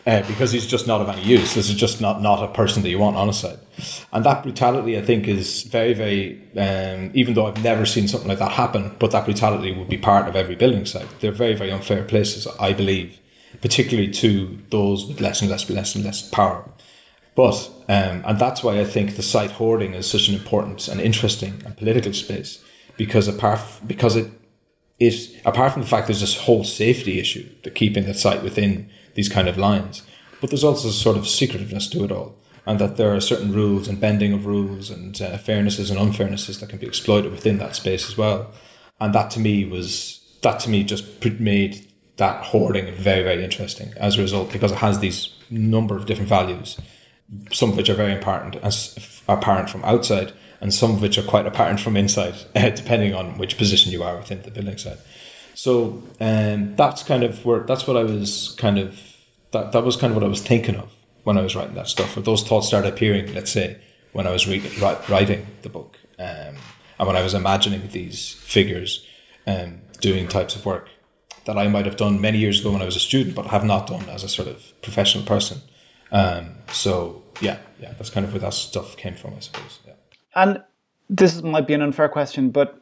[0.08, 1.54] Uh, because he's just not of any use.
[1.54, 3.60] This is just not, not a person that you want on a site.
[4.12, 8.30] And that brutality, I think, is very, very, um, even though I've never seen something
[8.30, 11.08] like that happen, but that brutality would be part of every building site.
[11.20, 13.20] They're very, very unfair places, I believe,
[13.62, 16.68] particularly to those with less and less, less and less power.
[17.36, 21.00] But, um, and that's why I think the site hoarding is such an important and
[21.00, 22.64] interesting and political space,
[22.98, 24.32] because apart, because it,
[24.98, 28.90] it, apart from the fact there's this whole safety issue, the keeping the site within
[29.20, 30.02] these kind of lines.
[30.40, 33.52] But there's also a sort of secretiveness to it all, and that there are certain
[33.52, 37.58] rules and bending of rules and uh, fairnesses and unfairnesses that can be exploited within
[37.58, 38.54] that space as well.
[39.02, 41.06] And that to me was that to me just
[41.40, 46.06] made that hoarding very very interesting as a result because it has these number of
[46.06, 46.80] different values,
[47.52, 51.24] some of which are very important as apparent from outside, and some of which are
[51.34, 55.00] quite apparent from inside, depending on which position you are within the building site.
[55.56, 59.09] So um, that's kind of where that's what I was kind of
[59.52, 60.92] that that was kind of what I was thinking of
[61.24, 62.16] when I was writing that stuff.
[62.16, 63.78] Those thoughts started appearing, let's say,
[64.14, 64.62] when I was re-
[65.10, 66.56] writing the book, um,
[66.98, 69.06] and when I was imagining these figures
[69.48, 70.90] um, doing types of work
[71.46, 73.64] that I might have done many years ago when I was a student, but have
[73.64, 75.62] not done as a sort of professional person.
[76.12, 79.80] Um, so yeah, yeah, that's kind of where that stuff came from, I suppose.
[79.86, 79.94] Yeah.
[80.36, 80.64] And
[81.10, 82.82] this might be an unfair question, but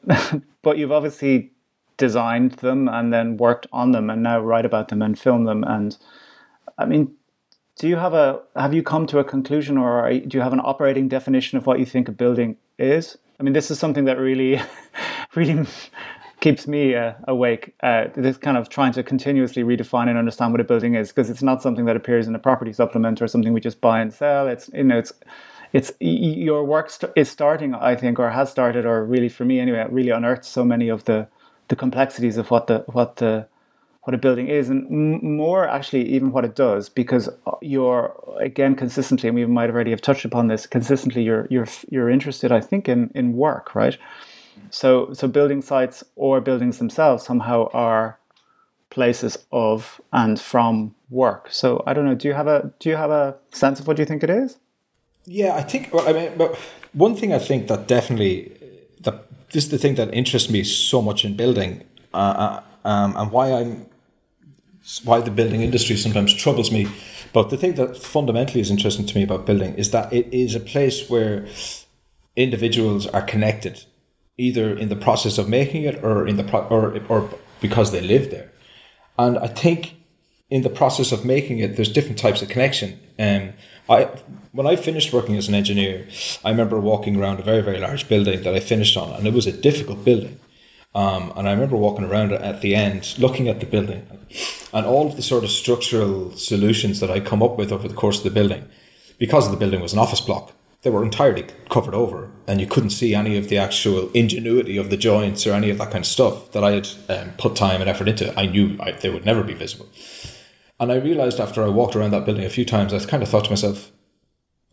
[0.61, 1.51] but you've obviously
[1.97, 5.63] designed them and then worked on them and now write about them and film them.
[5.63, 5.97] And
[6.77, 7.13] I mean,
[7.77, 10.61] do you have a have you come to a conclusion or do you have an
[10.63, 13.17] operating definition of what you think a building is?
[13.39, 14.59] I mean, this is something that really,
[15.35, 15.65] really
[16.39, 17.75] keeps me uh, awake.
[17.83, 21.29] Uh, this kind of trying to continuously redefine and understand what a building is because
[21.29, 24.13] it's not something that appears in a property supplement or something we just buy and
[24.13, 24.47] sell.
[24.47, 25.13] It's you know it's
[25.73, 29.59] it's your work st- is starting, I think, or has started, or really for me
[29.59, 31.27] anyway, really unearthed so many of the
[31.67, 33.47] the complexities of what the what the
[34.07, 34.89] what a building is, and
[35.21, 37.27] more actually even what it does, because
[37.61, 41.23] you're again consistently, and we might already have touched upon this consistently.
[41.23, 43.97] You're you're you're interested, I think, in in work, right?
[44.69, 48.17] So so building sites or buildings themselves somehow are
[48.89, 51.49] places of and from work.
[51.51, 52.15] So I don't know.
[52.15, 54.57] Do you have a do you have a sense of what you think it is?
[55.25, 55.93] Yeah, I think.
[55.93, 56.55] Well, I mean, but
[56.93, 58.53] one thing I think that definitely
[59.01, 63.17] that this is the thing that interests me so much in building, uh, uh, um,
[63.17, 63.85] and why I'm
[65.03, 66.87] why the building industry sometimes troubles me.
[67.33, 70.55] But the thing that fundamentally is interesting to me about building is that it is
[70.55, 71.45] a place where
[72.35, 73.83] individuals are connected,
[74.37, 78.01] either in the process of making it or in the pro- or or because they
[78.01, 78.51] live there.
[79.17, 79.95] And I think
[80.49, 82.99] in the process of making it, there's different types of connection.
[83.19, 83.53] Um,
[83.89, 84.05] I
[84.51, 86.07] when I finished working as an engineer,
[86.45, 89.33] I remember walking around a very very large building that I finished on, and it
[89.33, 90.39] was a difficult building.
[90.95, 94.07] Um, and I remember walking around at the end, looking at the building,
[94.73, 97.93] and all of the sort of structural solutions that I come up with over the
[97.93, 98.67] course of the building,
[99.19, 102.91] because the building was an office block, they were entirely covered over, and you couldn't
[102.91, 106.05] see any of the actual ingenuity of the joints or any of that kind of
[106.05, 108.37] stuff that I had um, put time and effort into.
[108.39, 109.87] I knew I, they would never be visible.
[110.79, 113.29] And I realized after I walked around that building a few times, I kind of
[113.29, 113.91] thought to myself,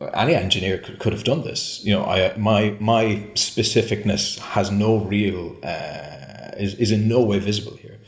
[0.00, 1.84] any engineer could, could have done this.
[1.84, 7.38] You know, I my my specificness has no real uh, is is in no way
[7.38, 7.98] visible here.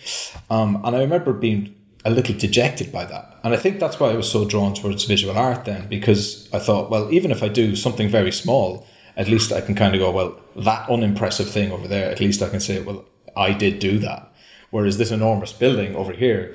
[0.50, 4.10] Um, and I remember being a little dejected by that, and I think that's why
[4.10, 7.48] I was so drawn towards visual art then, because I thought, well, even if I
[7.48, 11.72] do something very small, at least I can kind of go, well, that unimpressive thing
[11.72, 13.04] over there, at least I can say, well,
[13.36, 14.32] I did do that.
[14.70, 16.54] Whereas this enormous building over here,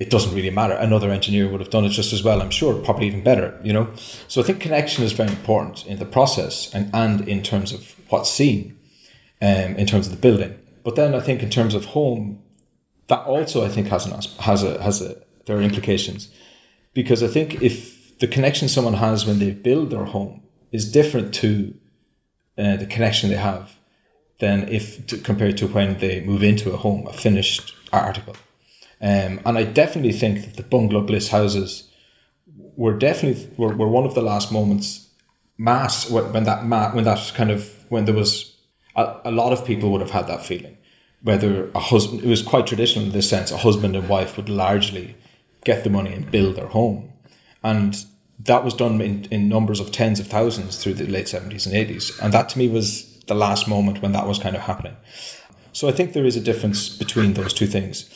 [0.00, 0.72] it doesn't really matter.
[0.74, 3.72] Another engineer would have done it just as well, I'm sure, probably even better, you
[3.72, 3.90] know?
[4.28, 7.94] So I think connection is very important in the process and, and in terms of
[8.08, 8.78] what's seen,
[9.42, 10.58] um, in terms of the building.
[10.82, 12.42] But then I think in terms of home,
[13.08, 16.32] that also I think has an has a has a there are implications
[16.94, 21.34] because I think if the connection someone has when they build their home is different
[21.34, 21.74] to
[22.56, 23.76] uh, the connection they have
[24.38, 28.36] than if to, compared to when they move into a home, a finished article.
[29.00, 31.88] Um, and I definitely think that the bungalow bliss houses
[32.76, 35.08] were definitely were, were one of the last moments
[35.56, 38.56] mass when that when that kind of when there was
[38.96, 40.76] a, a lot of people would have had that feeling.
[41.22, 44.48] Whether a husband it was quite traditional in this sense a husband and wife would
[44.48, 45.16] largely
[45.64, 47.12] get the money and build their home.
[47.62, 47.96] And
[48.38, 51.74] that was done in, in numbers of tens of thousands through the late 70s and
[51.74, 54.96] 80s and that to me was the last moment when that was kind of happening.
[55.72, 58.08] So i think there is a difference between those two things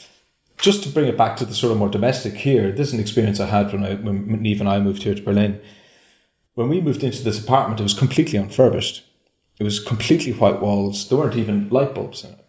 [0.58, 3.00] just to bring it back to the sort of more domestic here, this is an
[3.00, 5.60] experience I had when I when Neve and I moved here to Berlin.
[6.54, 9.04] When we moved into this apartment, it was completely unfurbished.
[9.58, 11.08] It was completely white walls.
[11.08, 12.44] There weren't even light bulbs in it.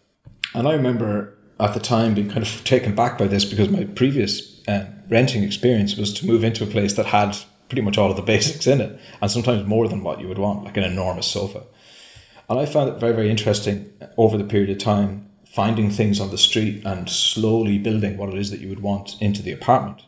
[0.54, 3.84] And I remember at the time being kind of taken back by this because my
[3.84, 7.36] previous uh, renting experience was to move into a place that had
[7.68, 10.38] pretty much all of the basics in it, and sometimes more than what you would
[10.38, 11.64] want, like an enormous sofa.
[12.48, 15.25] And I found it very, very interesting over the period of time
[15.56, 19.16] finding things on the street and slowly building what it is that you would want
[19.22, 20.02] into the apartment.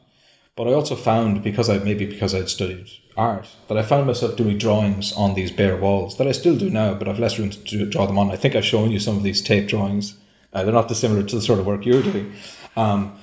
[0.54, 4.36] But I also found, because I maybe because I'd studied art, that I found myself
[4.36, 7.48] doing drawings on these bare walls that I still do now, but I've less room
[7.48, 8.30] to draw them on.
[8.30, 10.18] I think I've shown you some of these tape drawings.
[10.52, 12.34] Uh, they're not dissimilar to the sort of work you're doing,
[12.76, 13.18] um,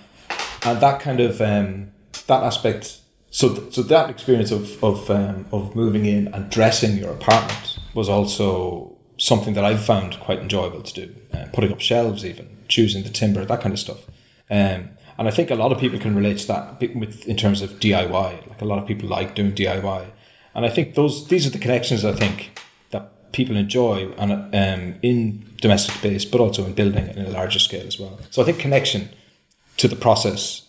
[0.64, 1.92] and that kind of um,
[2.26, 3.02] that aspect.
[3.30, 7.78] So, th- so that experience of of um, of moving in and dressing your apartment
[7.94, 11.15] was also something that I've found quite enjoyable to do.
[11.34, 14.06] Uh, putting up shelves, even choosing the timber, that kind of stuff.
[14.49, 17.62] Um, and I think a lot of people can relate to that with in terms
[17.62, 18.49] of DIY.
[18.49, 20.08] Like a lot of people like doing DIY,
[20.54, 22.60] and I think those these are the connections I think
[22.91, 27.60] that people enjoy and um, in domestic space, but also in building in a larger
[27.60, 28.19] scale as well.
[28.30, 29.10] So I think connection
[29.78, 30.67] to the process,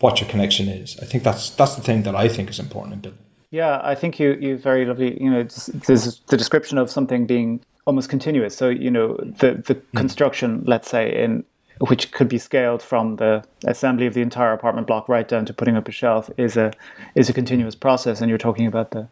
[0.00, 0.98] what your connection is.
[1.00, 3.20] I think that's that's the thing that I think is important in building.
[3.50, 5.22] Yeah, I think you you very lovely.
[5.22, 8.56] You know, there's the description of something being almost continuous.
[8.56, 9.96] So you know, the the mm.
[9.96, 11.44] construction, let's say, in
[11.80, 15.52] which could be scaled from the assembly of the entire apartment block right down to
[15.52, 16.72] putting up a shelf is a
[17.14, 18.20] is a continuous process.
[18.20, 19.08] And you're talking about the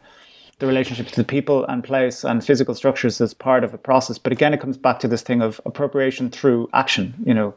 [0.59, 4.17] the relationship to the people and place and physical structures as part of a process.
[4.17, 7.15] But again, it comes back to this thing of appropriation through action.
[7.25, 7.55] You know,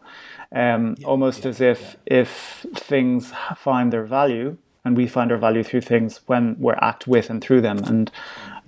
[0.51, 2.21] um, yeah, almost yeah, as if yeah.
[2.21, 7.07] if things find their value and we find our value through things when we're act
[7.07, 7.79] with and through them.
[7.79, 8.11] And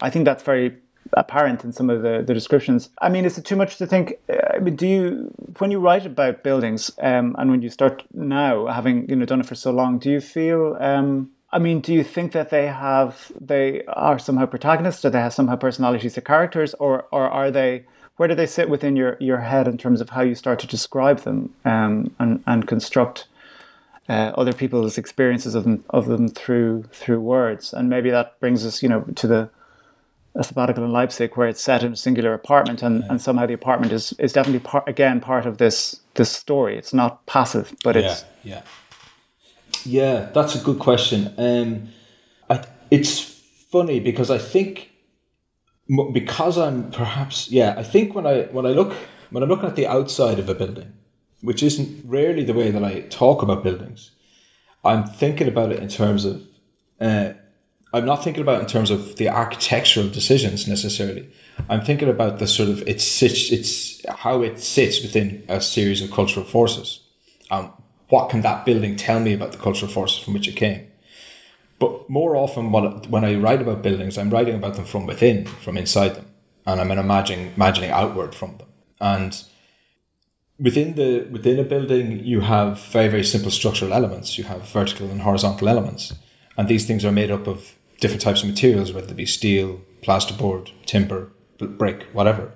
[0.02, 0.78] I think that's very
[1.14, 2.90] apparent in some of the, the descriptions.
[3.02, 4.14] I mean, is it too much to think?
[4.30, 8.04] Uh, I mean, do you, when you write about buildings, um, and when you start
[8.14, 10.78] now, having you know done it for so long, do you feel?
[10.80, 15.20] Um, I mean, do you think that they have they are somehow protagonists, or they
[15.20, 17.86] have somehow personalities or characters, or or are they?
[18.18, 20.68] Where do they sit within your, your head in terms of how you start to
[20.68, 23.28] describe them um, and and construct
[24.10, 27.74] uh, other people's experiences of them of them through through words?
[27.74, 29.50] And maybe that brings us, you know, to the
[30.38, 33.54] a sabbatical in Leipzig where it's set in a singular apartment and, and somehow the
[33.54, 36.78] apartment is, is definitely part again part of this this story.
[36.78, 38.62] It's not passive, but it's yeah.
[39.84, 41.34] Yeah, that's a good question.
[41.38, 41.90] Um
[42.50, 43.20] I it's
[43.72, 44.92] funny because I think
[46.14, 48.94] because I'm perhaps yeah, I think when I when I look
[49.32, 50.94] when I'm looking at the outside of a building,
[51.42, 54.12] which isn't rarely the way that I talk about buildings,
[54.86, 56.44] I'm thinking about it in terms of
[57.02, 57.34] uh,
[57.94, 61.30] I'm not thinking about in terms of the architectural decisions necessarily.
[61.70, 66.02] I'm thinking about the sort of it sits, it's how it sits within a series
[66.02, 67.02] of cultural forces.
[67.50, 67.72] Um,
[68.10, 70.88] what can that building tell me about the cultural forces from which it came?
[71.80, 75.46] But more often, what, when I write about buildings, I'm writing about them from within,
[75.46, 76.26] from inside them,
[76.66, 78.68] and I'm imagining imagining outward from them.
[79.00, 79.44] And
[80.60, 84.38] within the within a building, you have very very simple structural elements.
[84.38, 86.14] You have vertical and horizontal elements,
[86.58, 89.82] and these things are made up of different types of materials, whether it be steel,
[90.04, 92.54] plasterboard, timber, brick, whatever.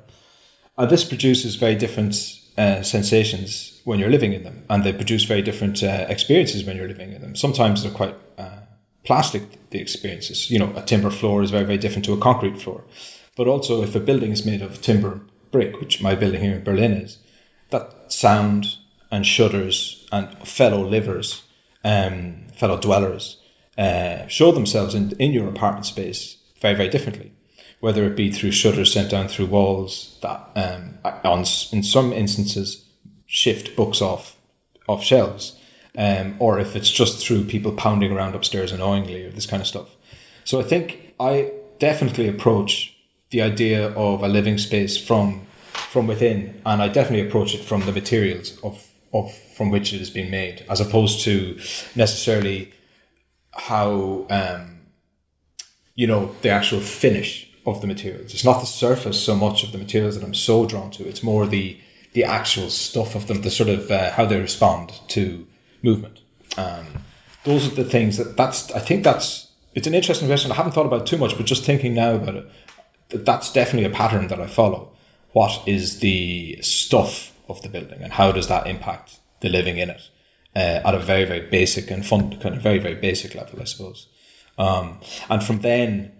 [0.77, 5.23] And this produces very different uh, sensations when you're living in them, and they produce
[5.23, 7.35] very different uh, experiences when you're living in them.
[7.35, 8.59] Sometimes they're quite uh,
[9.03, 10.49] plastic, the experiences.
[10.51, 12.83] You know, a timber floor is very, very different to a concrete floor.
[13.35, 16.63] But also, if a building is made of timber brick, which my building here in
[16.63, 17.17] Berlin is,
[17.69, 18.75] that sound
[19.09, 21.43] and shudders and fellow livers,
[21.83, 23.40] um, fellow dwellers,
[23.77, 27.31] uh, show themselves in, in your apartment space very, very differently.
[27.79, 31.39] Whether it be through shutters sent down through walls that, um, on,
[31.71, 32.85] in some instances,
[33.25, 34.37] shift books off,
[34.87, 35.57] off shelves,
[35.97, 39.67] um, or if it's just through people pounding around upstairs annoyingly or this kind of
[39.67, 39.89] stuff.
[40.43, 42.95] So I think I definitely approach
[43.31, 47.81] the idea of a living space from from within, and I definitely approach it from
[47.85, 51.57] the materials of of from which it has been made, as opposed to
[51.95, 52.71] necessarily
[53.53, 54.81] how um,
[55.95, 58.33] you know the actual finish of the materials.
[58.33, 61.07] It's not the surface so much of the materials that I'm so drawn to.
[61.07, 61.77] It's more the
[62.13, 65.47] the actual stuff of them, the sort of uh, how they respond to
[65.81, 66.19] movement.
[66.57, 66.85] Um,
[67.43, 68.71] those are the things that that's.
[68.71, 70.51] I think that's it's an interesting question.
[70.51, 72.51] I haven't thought about too much, but just thinking now about it,
[73.09, 74.91] that that's definitely a pattern that I follow.
[75.33, 79.89] What is the stuff of the building, and how does that impact the living in
[79.89, 80.09] it?
[80.53, 83.63] Uh, at a very very basic and fun kind of very very basic level, I
[83.63, 84.07] suppose.
[84.57, 86.11] Um, and from then,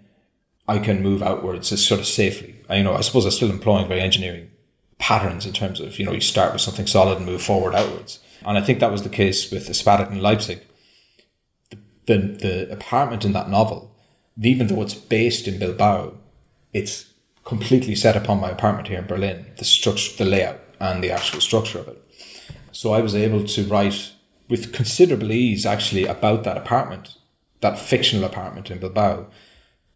[0.66, 2.56] I can move outwards sort of safely.
[2.68, 4.50] I, you know, I suppose I'm still employing very engineering
[4.98, 8.20] patterns in terms of you know you start with something solid and move forward outwards.
[8.44, 10.60] And I think that was the case with A Sabbatical in Leipzig.
[11.70, 13.94] The, the, the apartment in that novel,
[14.40, 16.14] even though it's based in Bilbao,
[16.72, 17.12] it's
[17.44, 19.46] completely set upon my apartment here in Berlin.
[19.58, 21.98] The structure, the layout, and the actual structure of it.
[22.72, 24.12] So I was able to write
[24.48, 27.16] with considerable ease actually about that apartment,
[27.60, 29.26] that fictional apartment in Bilbao,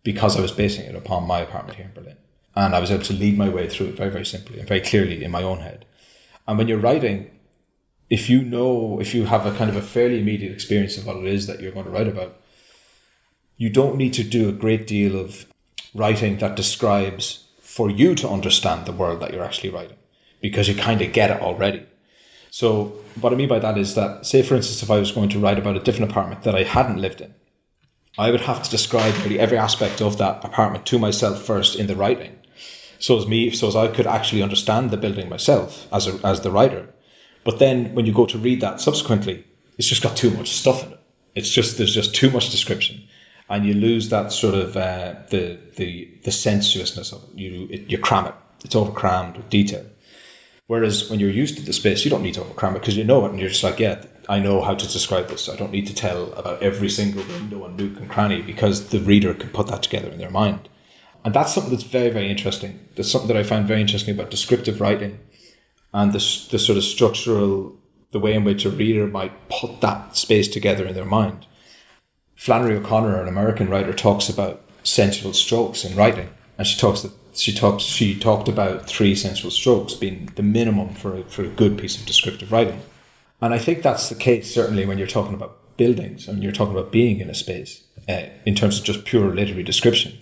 [0.03, 2.17] because I was basing it upon my apartment here in Berlin.
[2.55, 4.81] And I was able to lead my way through it very, very simply and very
[4.81, 5.85] clearly in my own head.
[6.47, 7.31] And when you're writing,
[8.09, 11.17] if you know, if you have a kind of a fairly immediate experience of what
[11.17, 12.41] it is that you're going to write about,
[13.57, 15.47] you don't need to do a great deal of
[15.95, 19.97] writing that describes for you to understand the world that you're actually writing
[20.41, 21.85] because you kind of get it already.
[22.51, 25.29] So what I mean by that is that, say for instance, if I was going
[25.31, 27.35] to write about a different apartment that I hadn't lived in,
[28.19, 31.87] I would have to describe really every aspect of that apartment to myself first in
[31.87, 32.39] the writing.
[32.99, 36.41] So as me, so as I could actually understand the building myself as a, as
[36.41, 36.95] the writer.
[37.45, 39.45] But then when you go to read that subsequently,
[39.77, 41.01] it's just got too much stuff in it.
[41.35, 43.07] It's just there's just too much description,
[43.51, 47.39] and you lose that sort of uh, the the the sensuousness of it.
[47.39, 48.35] You it, you cram it.
[48.65, 49.85] It's over crammed with detail.
[50.67, 52.97] Whereas when you're used to the space, you don't need to over cram it because
[52.97, 55.49] you know it, and you're just like, yeah, I know how to describe this.
[55.49, 58.99] I don't need to tell about every single window and nook and cranny because the
[58.99, 60.69] reader can put that together in their mind.
[61.25, 62.89] And that's something that's very, very interesting.
[62.97, 65.21] That's something that I find very interesting about descriptive writing
[65.93, 66.19] and the,
[66.51, 67.77] the sort of structural,
[68.11, 71.47] the way in which a reader might put that space together in their mind.
[72.35, 77.13] Flannery O'Connor, an American writer, talks about sensual strokes in writing, and she talks that
[77.39, 81.49] she talked she talked about three sensual strokes being the minimum for a, for a
[81.49, 82.81] good piece of descriptive writing,
[83.41, 86.53] and I think that's the case certainly when you're talking about buildings I and you're
[86.53, 90.19] talking about being in a space uh, in terms of just pure literary description,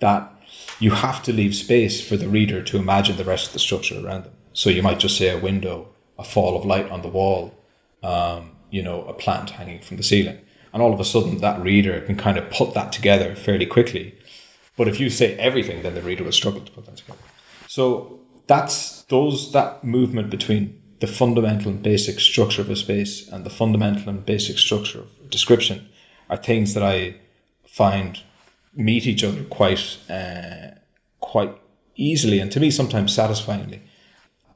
[0.00, 0.30] that
[0.78, 3.94] you have to leave space for the reader to imagine the rest of the structure
[3.94, 4.34] around them.
[4.52, 5.88] So you might just say a window,
[6.18, 7.54] a fall of light on the wall,
[8.02, 10.38] um, you know, a plant hanging from the ceiling
[10.72, 14.17] and all of a sudden that reader can kind of put that together fairly quickly.
[14.78, 17.18] But if you say everything, then the reader will struggle to put that together.
[17.66, 23.44] So that's those that movement between the fundamental and basic structure of a space and
[23.44, 25.88] the fundamental and basic structure of description
[26.30, 27.16] are things that I
[27.66, 28.22] find
[28.74, 30.78] meet each other quite uh,
[31.20, 31.54] quite
[31.94, 33.82] easily and to me sometimes satisfyingly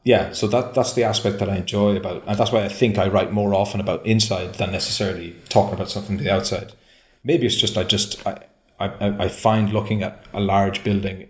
[0.04, 2.98] yeah, so that that's the aspect that I enjoy about, and that's why I think
[2.98, 6.72] I write more often about inside than necessarily talking about something from the outside.
[7.22, 8.38] Maybe it's just I just I,
[8.86, 11.28] I, I find looking at a large building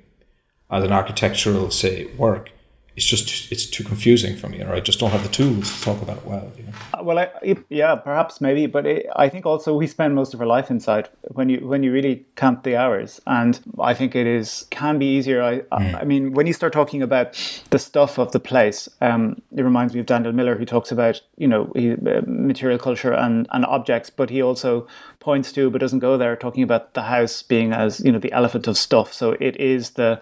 [0.71, 2.51] as an architectural say work
[2.95, 5.83] it's just it's too confusing for me or i just don't have the tools to
[5.83, 6.73] talk about it well you know?
[6.93, 7.31] Uh, well I,
[7.71, 11.09] yeah perhaps maybe but it, i think also we spend most of our life inside
[11.29, 15.07] when you when you really count the hours and i think it is can be
[15.07, 16.01] easier i mm.
[16.01, 17.33] i mean when you start talking about
[17.71, 21.21] the stuff of the place um, it reminds me of daniel miller who talks about
[21.39, 24.87] you know he, uh, material culture and and objects but he also
[25.19, 28.33] points to but doesn't go there talking about the house being as you know the
[28.33, 30.21] elephant of stuff so it is the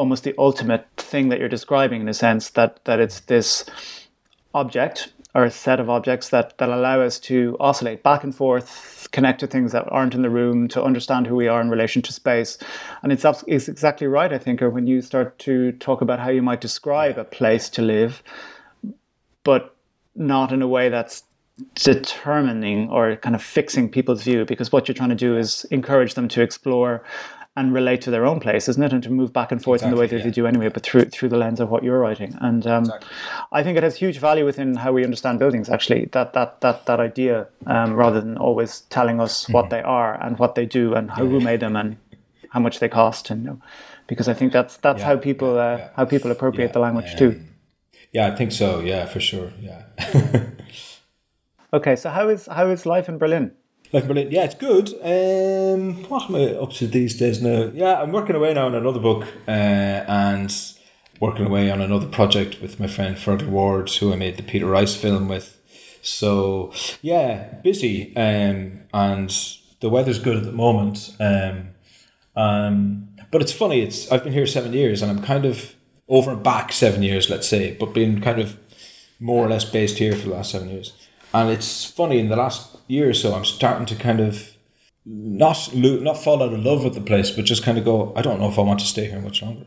[0.00, 3.66] almost the ultimate thing that you're describing in a sense that that it's this
[4.54, 9.06] object or a set of objects that that allow us to oscillate back and forth,
[9.12, 12.00] connect to things that aren't in the room, to understand who we are in relation
[12.00, 12.56] to space.
[13.02, 16.30] And it's it's exactly right, I think, or when you start to talk about how
[16.30, 18.22] you might describe a place to live,
[19.44, 19.76] but
[20.16, 21.24] not in a way that's
[21.74, 26.14] determining or kind of fixing people's view because what you're trying to do is encourage
[26.14, 27.04] them to explore
[27.56, 28.92] and relate to their own place, isn't it?
[28.92, 30.24] And to move back and forth exactly, in the way that yeah.
[30.24, 32.36] they do anyway, but through through the lens of what you're writing.
[32.40, 33.08] And um, exactly.
[33.52, 35.68] I think it has huge value within how we understand buildings.
[35.68, 39.52] Actually, that that that that idea, um, rather than always telling us mm-hmm.
[39.54, 41.30] what they are and what they do and how, yeah.
[41.30, 41.96] who made them and
[42.50, 43.60] how much they cost, and you know,
[44.06, 47.40] because I think that's that's yeah, how people uh, how people appropriate the language too.
[48.12, 48.80] Yeah, I think so.
[48.80, 49.52] Yeah, for sure.
[49.60, 49.82] Yeah.
[51.72, 53.52] okay, so how is how is life in Berlin?
[53.92, 54.88] In Berlin, yeah, it's good.
[55.02, 57.72] Um, what am I up to these days now?
[57.74, 60.54] Yeah, I'm working away now on another book uh, and
[61.18, 64.66] working away on another project with my friend Feargal Ward, who I made the Peter
[64.66, 65.60] Rice film with.
[66.02, 66.72] So
[67.02, 68.14] yeah, busy.
[68.16, 69.36] Um, and
[69.80, 71.16] the weather's good at the moment.
[71.18, 71.70] Um,
[72.36, 73.80] um, but it's funny.
[73.80, 75.74] It's I've been here seven years, and I'm kind of
[76.08, 78.56] over and back seven years, let's say, but been kind of
[79.18, 80.92] more or less based here for the last seven years.
[81.32, 84.54] And it's funny in the last year or so, I'm starting to kind of
[85.06, 88.12] not lo- not fall out of love with the place, but just kind of go,
[88.16, 89.66] I don't know if I want to stay here much longer.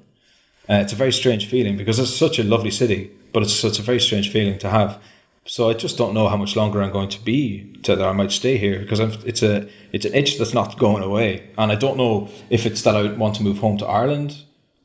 [0.70, 3.80] Uh, it's a very strange feeling because it's such a lovely city, but it's such
[3.80, 5.02] a very strange feeling to have.
[5.46, 8.14] So I just don't know how much longer I'm going to be to that I
[8.14, 11.70] might stay here because I'm, it's a it's an itch that's not going away, and
[11.70, 14.44] I don't know if it's that I want to move home to Ireland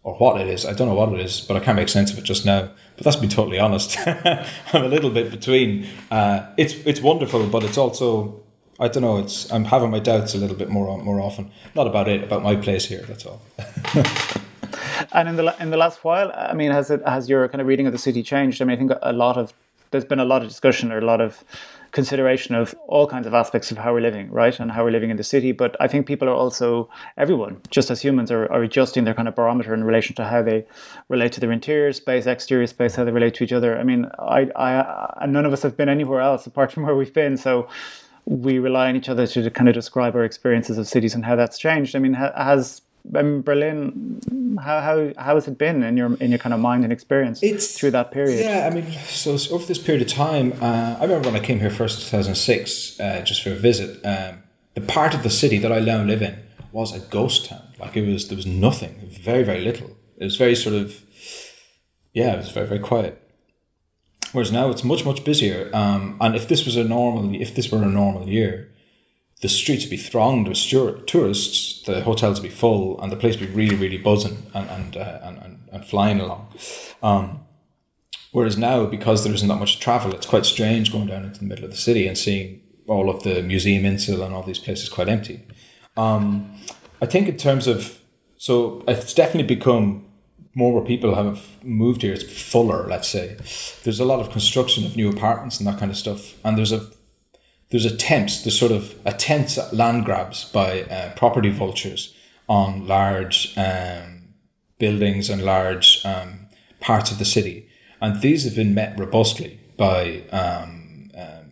[0.08, 0.64] or what it is.
[0.64, 2.70] I don't know what it is, but I can't make sense of it just now.
[2.96, 3.96] But that's be totally honest.
[4.06, 5.86] I'm a little bit between.
[6.10, 8.40] Uh, it's it's wonderful, but it's also
[8.80, 9.18] I don't know.
[9.18, 11.50] It's I'm having my doubts a little bit more more often.
[11.74, 13.02] Not about it, about my place here.
[13.02, 13.42] That's all.
[15.12, 17.66] and in the in the last while, I mean, has it has your kind of
[17.66, 18.62] reading of the city changed?
[18.62, 19.52] I mean, I think a lot of
[19.90, 21.44] there's been a lot of discussion or a lot of
[21.92, 25.10] consideration of all kinds of aspects of how we're living, right, and how we're living
[25.10, 25.52] in the city.
[25.52, 29.28] But I think people are also everyone, just as humans, are, are adjusting their kind
[29.28, 30.66] of barometer in relation to how they
[31.08, 33.78] relate to their interior space, exterior space, how they relate to each other.
[33.78, 37.14] I mean, I, I, none of us have been anywhere else apart from where we've
[37.14, 37.68] been, so
[38.26, 41.36] we rely on each other to kind of describe our experiences of cities and how
[41.36, 41.96] that's changed.
[41.96, 42.82] I mean, has
[43.14, 44.20] in Berlin,
[44.62, 47.42] how, how how has it been in your in your kind of mind and experience
[47.42, 48.40] it's, through that period?
[48.40, 51.60] Yeah, I mean, so over this period of time, uh, I remember when I came
[51.60, 54.04] here first in two thousand six, uh, just for a visit.
[54.04, 54.42] Um,
[54.74, 56.36] the part of the city that I now live in
[56.72, 57.62] was a ghost town.
[57.78, 59.96] Like it was, there was nothing, very very little.
[60.16, 61.02] It was very sort of,
[62.12, 63.22] yeah, it was very very quiet.
[64.32, 65.70] Whereas now it's much much busier.
[65.72, 68.68] Um, and if this was a normal, if this were a normal year,
[69.40, 70.58] the streets would be thronged with
[71.06, 74.68] tourists, the hotels would be full, and the place would be really, really buzzing and
[74.68, 76.52] and uh, and, and, and, flying along.
[77.02, 77.40] Um,
[78.32, 81.46] whereas now, because there isn't that much travel, it's quite strange going down into the
[81.46, 85.08] middle of the city and seeing all of the Museumsinsel and all these places quite
[85.08, 85.46] empty.
[85.96, 86.54] Um,
[87.00, 88.00] I think in terms of
[88.36, 90.04] so it's definitely become
[90.54, 92.12] more where people have moved here.
[92.12, 93.36] It's fuller, let's say.
[93.84, 96.72] There's a lot of construction of new apartments and that kind of stuff, and there's
[96.72, 96.88] a
[97.70, 102.14] there's attempts, there's sort of attempts at land grabs by uh, property vultures
[102.48, 104.34] on large um,
[104.78, 106.46] buildings and large um,
[106.80, 107.68] parts of the city,
[108.00, 111.50] and these have been met robustly by um, um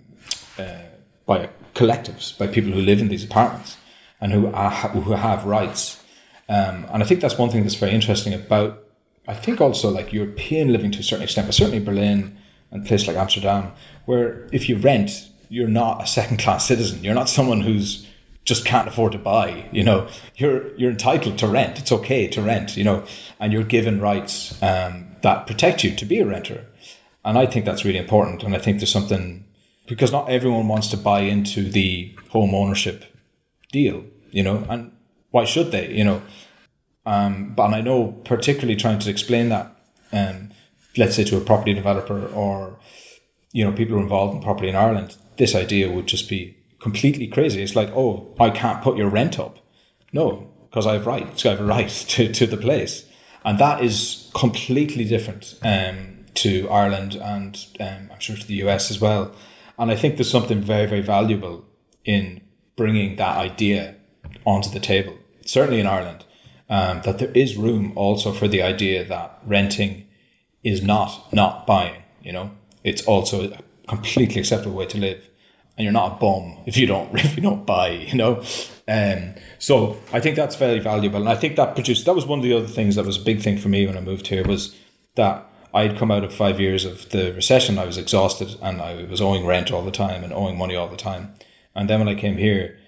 [0.59, 0.87] uh,
[1.27, 3.77] by collectives, by people who live in these apartments
[4.21, 6.03] and who are, who have rights.
[6.49, 8.85] Um, and I think that's one thing that's very interesting about,
[9.29, 12.39] I think also like European living to a certain extent, but certainly Berlin
[12.71, 13.73] and places like Amsterdam,
[14.07, 17.03] where if you rent, you're not a second class citizen.
[17.05, 18.07] You're not someone who's
[18.45, 19.69] just can't afford to buy.
[19.73, 21.79] You know, you're you're entitled to rent.
[21.79, 22.77] It's okay to rent.
[22.77, 23.05] You know,
[23.39, 26.67] and you're given rights um, that protect you to be a renter.
[27.25, 28.45] And I think that's really important.
[28.45, 29.45] And I think there's something
[29.87, 33.05] because not everyone wants to buy into the home ownership
[33.73, 34.05] deal.
[34.31, 34.93] You know, and
[35.31, 35.93] why should they?
[35.93, 36.23] You know,
[37.05, 39.77] um, but I know particularly trying to explain that,
[40.13, 40.51] um,
[40.97, 42.79] let's say to a property developer or
[43.53, 46.57] you know people who are involved in property in Ireland, this idea would just be
[46.79, 47.63] completely crazy.
[47.63, 49.59] It's like, oh, I can't put your rent up.
[50.13, 51.45] No, because I have rights.
[51.45, 53.05] I have a right to, to the place.
[53.45, 58.91] And that is completely different um, to Ireland and um, I'm sure to the US
[58.91, 59.35] as well.
[59.79, 61.65] And I think there's something very, very valuable
[62.05, 62.41] in
[62.77, 63.97] bringing that idea
[64.45, 66.25] onto the table, certainly in Ireland,
[66.69, 70.07] um, that there is room also for the idea that renting
[70.63, 72.51] is not not buying, you know,
[72.83, 75.29] it's also a completely acceptable way to live
[75.77, 78.43] and you're not a bum if you don't if you don't buy you know
[78.89, 82.39] um, so I think that's very valuable and I think that produced that was one
[82.39, 84.45] of the other things that was a big thing for me when I moved here
[84.45, 84.77] was
[85.17, 89.05] that I'd come out of five years of the recession I was exhausted and I
[89.05, 91.35] was owing rent all the time and owing money all the time
[91.75, 92.79] and then when I came here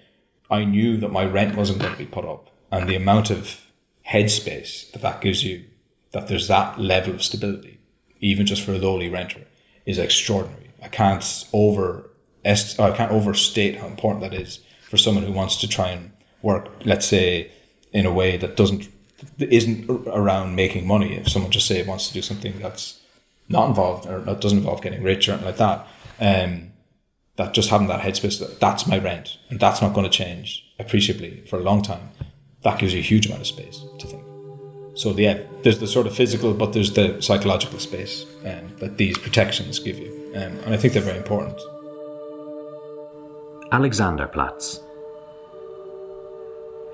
[0.49, 3.67] I knew that my rent wasn't going to be put up and the amount of
[4.07, 5.65] headspace that that gives you
[6.11, 7.79] that there's that level of stability
[8.19, 9.41] even just for a lowly renter
[9.85, 10.68] is extraordinary.
[10.81, 12.09] I can't over
[12.45, 14.59] I can't overstate how important that is
[14.89, 16.11] for someone who wants to try and
[16.41, 17.51] work, let's say,
[17.91, 18.87] in a way that doesn't
[19.37, 21.15] isn't around making money.
[21.15, 22.99] If someone just say wants to do something that's
[23.49, 25.87] not involved or that doesn't involve getting rich or anything like that,
[26.19, 26.71] um,
[27.35, 30.65] that just having that headspace that that's my rent and that's not going to change
[30.77, 32.09] appreciably for a long time.
[32.61, 34.23] That gives you a huge amount of space to think.
[34.95, 39.17] So yeah, there's the sort of physical, but there's the psychological space um, that these
[39.17, 41.59] protections give you, um, and I think they're very important.
[43.71, 44.81] Alexanderplatz.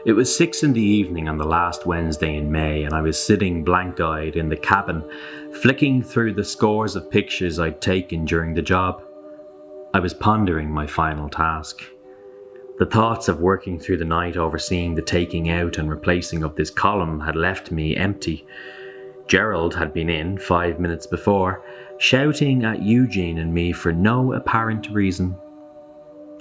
[0.05, 3.17] It was six in the evening on the last Wednesday in May, and I was
[3.17, 5.03] sitting blank eyed in the cabin,
[5.61, 9.03] flicking through the scores of pictures I'd taken during the job.
[9.95, 11.81] I was pondering my final task.
[12.77, 16.69] The thoughts of working through the night overseeing the taking out and replacing of this
[16.69, 18.45] column had left me empty.
[19.27, 21.63] Gerald had been in five minutes before,
[21.97, 25.37] shouting at Eugene and me for no apparent reason.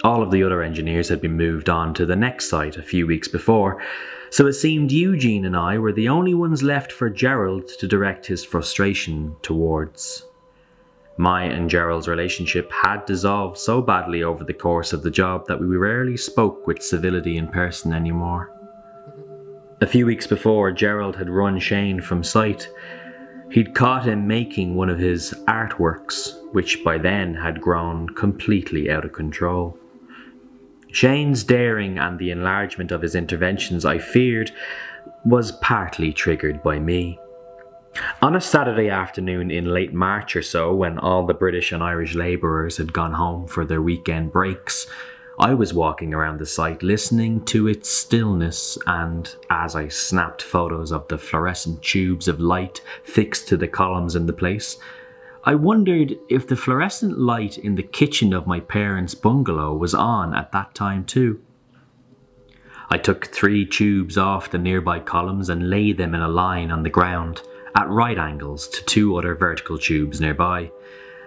[0.03, 3.07] All of the other engineers had been moved on to the next site a few
[3.07, 3.83] weeks before,
[4.31, 8.27] so it seemed Eugene and I were the only ones left for Gerald to direct
[8.27, 10.27] his frustration towards.
[11.17, 15.61] My and Gerald's relationship had dissolved so badly over the course of the job that
[15.61, 18.51] we rarely spoke with civility in person anymore.
[19.81, 22.69] A few weeks before, Gerald had run Shane from site.
[23.51, 29.05] He'd caught him making one of his artworks, which by then had grown completely out
[29.05, 29.79] of control.
[30.91, 34.53] Shane's daring and the enlargement of his interventions, I feared,
[35.25, 37.19] was partly triggered by me.
[38.23, 42.15] On a Saturday afternoon in late March or so, when all the British and Irish
[42.15, 44.87] labourers had gone home for their weekend breaks,
[45.39, 50.93] I was walking around the site listening to its stillness, and as I snapped photos
[50.93, 54.79] of the fluorescent tubes of light fixed to the columns in the place,
[55.43, 60.35] I wondered if the fluorescent light in the kitchen of my parents' bungalow was on
[60.35, 61.41] at that time too.
[62.89, 66.85] I took three tubes off the nearby columns and laid them in a line on
[66.85, 67.43] the ground
[67.75, 70.71] at right angles to two other vertical tubes nearby,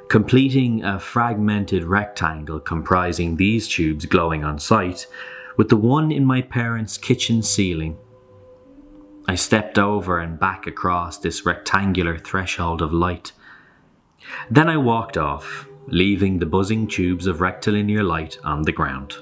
[0.09, 5.07] completing a fragmented rectangle comprising these tubes glowing on site,
[5.57, 7.97] with the one in my parents' kitchen ceiling.
[9.27, 13.33] I stepped over and back across this rectangular threshold of light.
[14.49, 19.17] Then I walked off, leaving the buzzing tubes of rectilinear light on the ground.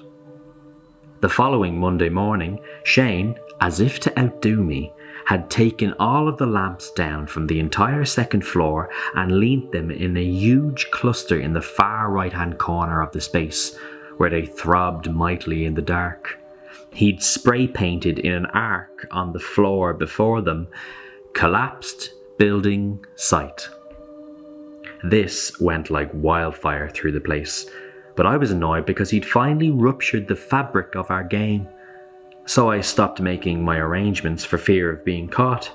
[1.21, 4.91] The following Monday morning, Shane, as if to outdo me,
[5.25, 9.91] had taken all of the lamps down from the entire second floor and leant them
[9.91, 13.75] in a huge cluster in the far right hand corner of the space,
[14.17, 16.39] where they throbbed mightily in the dark.
[16.93, 20.67] He'd spray painted in an arc on the floor before them,
[21.33, 23.67] collapsed building site.
[25.03, 27.69] This went like wildfire through the place,
[28.15, 31.67] but I was annoyed because he'd finally ruptured the fabric of our game.
[32.45, 35.71] So I stopped making my arrangements for fear of being caught.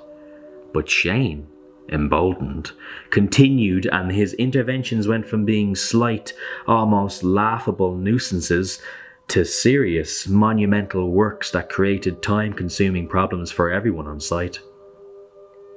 [0.72, 1.48] But Shane,
[1.90, 2.70] emboldened,
[3.10, 6.32] continued, and his interventions went from being slight,
[6.66, 8.80] almost laughable nuisances
[9.28, 14.60] to serious, monumental works that created time consuming problems for everyone on site.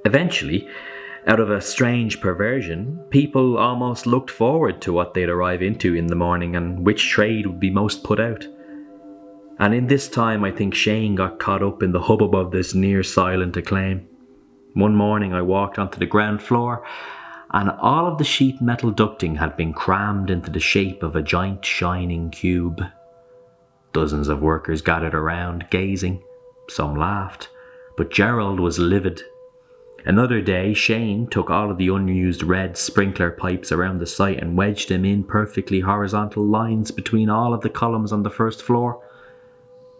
[0.05, 0.67] Eventually,
[1.25, 6.07] out of a strange perversion, people almost looked forward to what they'd arrive into in
[6.07, 8.45] the morning and which trade would be most put out.
[9.59, 12.73] And in this time, I think Shane got caught up in the hubbub of this
[12.73, 14.07] near silent acclaim.
[14.73, 16.85] One morning, I walked onto the ground floor,
[17.51, 21.21] and all of the sheet metal ducting had been crammed into the shape of a
[21.21, 22.81] giant shining cube.
[23.91, 26.23] Dozens of workers gathered around, gazing.
[26.69, 27.49] Some laughed,
[27.95, 29.21] but Gerald was livid
[30.05, 34.57] Another day, Shane took all of the unused red sprinkler pipes around the site and
[34.57, 39.01] wedged them in perfectly horizontal lines between all of the columns on the first floor.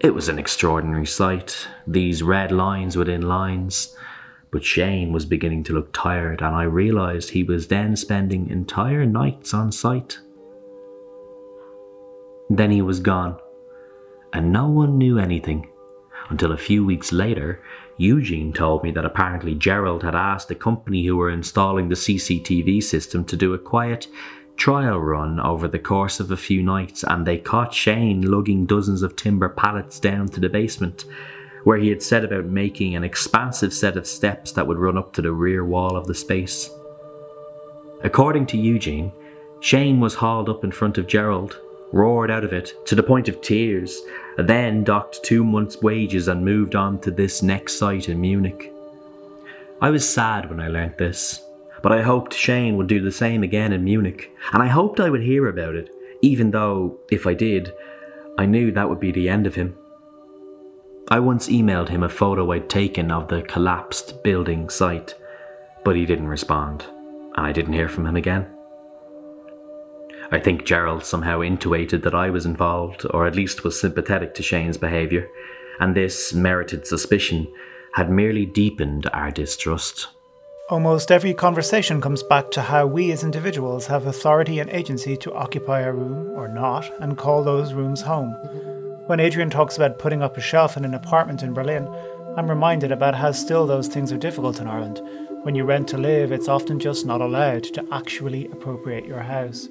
[0.04, 3.96] It was an extraordinary sight, these red lines within lines.
[4.52, 9.06] But Shane was beginning to look tired, and I realised he was then spending entire
[9.06, 10.20] nights on site.
[12.50, 13.38] Then he was gone,
[14.34, 15.70] and no one knew anything
[16.30, 17.62] until a few weeks later
[17.98, 22.84] Eugene told me that apparently Gerald had asked the company who were installing the CCTV
[22.84, 24.08] system to do a quiet
[24.58, 29.02] trial run over the course of a few nights, and they caught Shane lugging dozens
[29.02, 31.06] of timber pallets down to the basement,
[31.64, 35.14] where he had set about making an expansive set of steps that would run up
[35.14, 36.70] to the rear wall of the space.
[38.04, 39.12] According to Eugene,
[39.62, 41.58] Shane was hauled up in front of Gerald,
[41.94, 44.02] roared out of it to the point of tears,
[44.38, 48.74] then docked two months' wages and moved on to this next site in Munich.
[49.80, 51.46] I was sad when I learnt this,
[51.84, 55.10] but I hoped Shane would do the same again in Munich, and I hoped I
[55.10, 55.90] would hear about it,
[56.22, 57.74] even though, if I did,
[58.38, 59.76] I knew that would be the end of him.
[61.10, 65.14] I once emailed him a photo I'd taken of the collapsed building site,
[65.84, 66.86] but he didn't respond,
[67.36, 68.48] and I didn't hear from him again.
[70.32, 74.44] I think Gerald somehow intuited that I was involved, or at least was sympathetic to
[74.44, 75.28] Shane's behaviour,
[75.82, 77.46] and this merited suspicion
[77.96, 80.08] had merely deepened our distrust.
[80.70, 85.34] Almost every conversation comes back to how we as individuals have authority and agency to
[85.34, 88.30] occupy a room or not and call those rooms home.
[89.08, 91.86] When Adrian talks about putting up a shelf in an apartment in Berlin,
[92.38, 95.02] I'm reminded about how still those things are difficult in Ireland.
[95.42, 99.68] When you rent to live, it's often just not allowed to actually appropriate your house.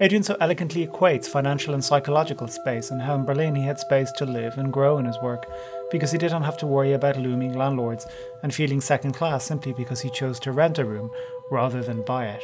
[0.00, 4.12] Adrian so elegantly equates financial and psychological space and how in Berlin he had space
[4.12, 5.44] to live and grow in his work
[5.92, 8.06] because he didn't have to worry about looming landlords
[8.42, 11.12] and feeling second class simply because he chose to rent a room
[11.50, 12.42] rather than buy it.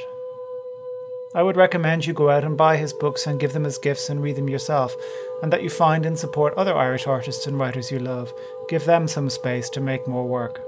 [1.34, 4.08] I would recommend you go out and buy his books and give them as gifts
[4.08, 4.94] and read them yourself,
[5.42, 8.32] and that you find and support other Irish artists and writers you love.
[8.68, 10.62] Give them some space to make more work.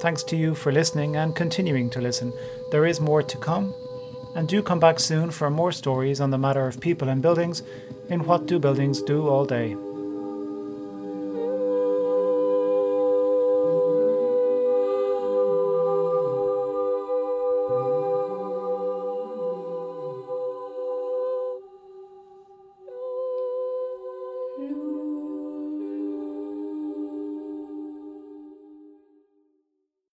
[0.00, 2.32] Thanks to you for listening and continuing to listen.
[2.70, 3.74] There is more to come,
[4.36, 7.62] and do come back soon for more stories on the matter of people and buildings
[8.08, 9.76] in What Do Buildings Do All Day.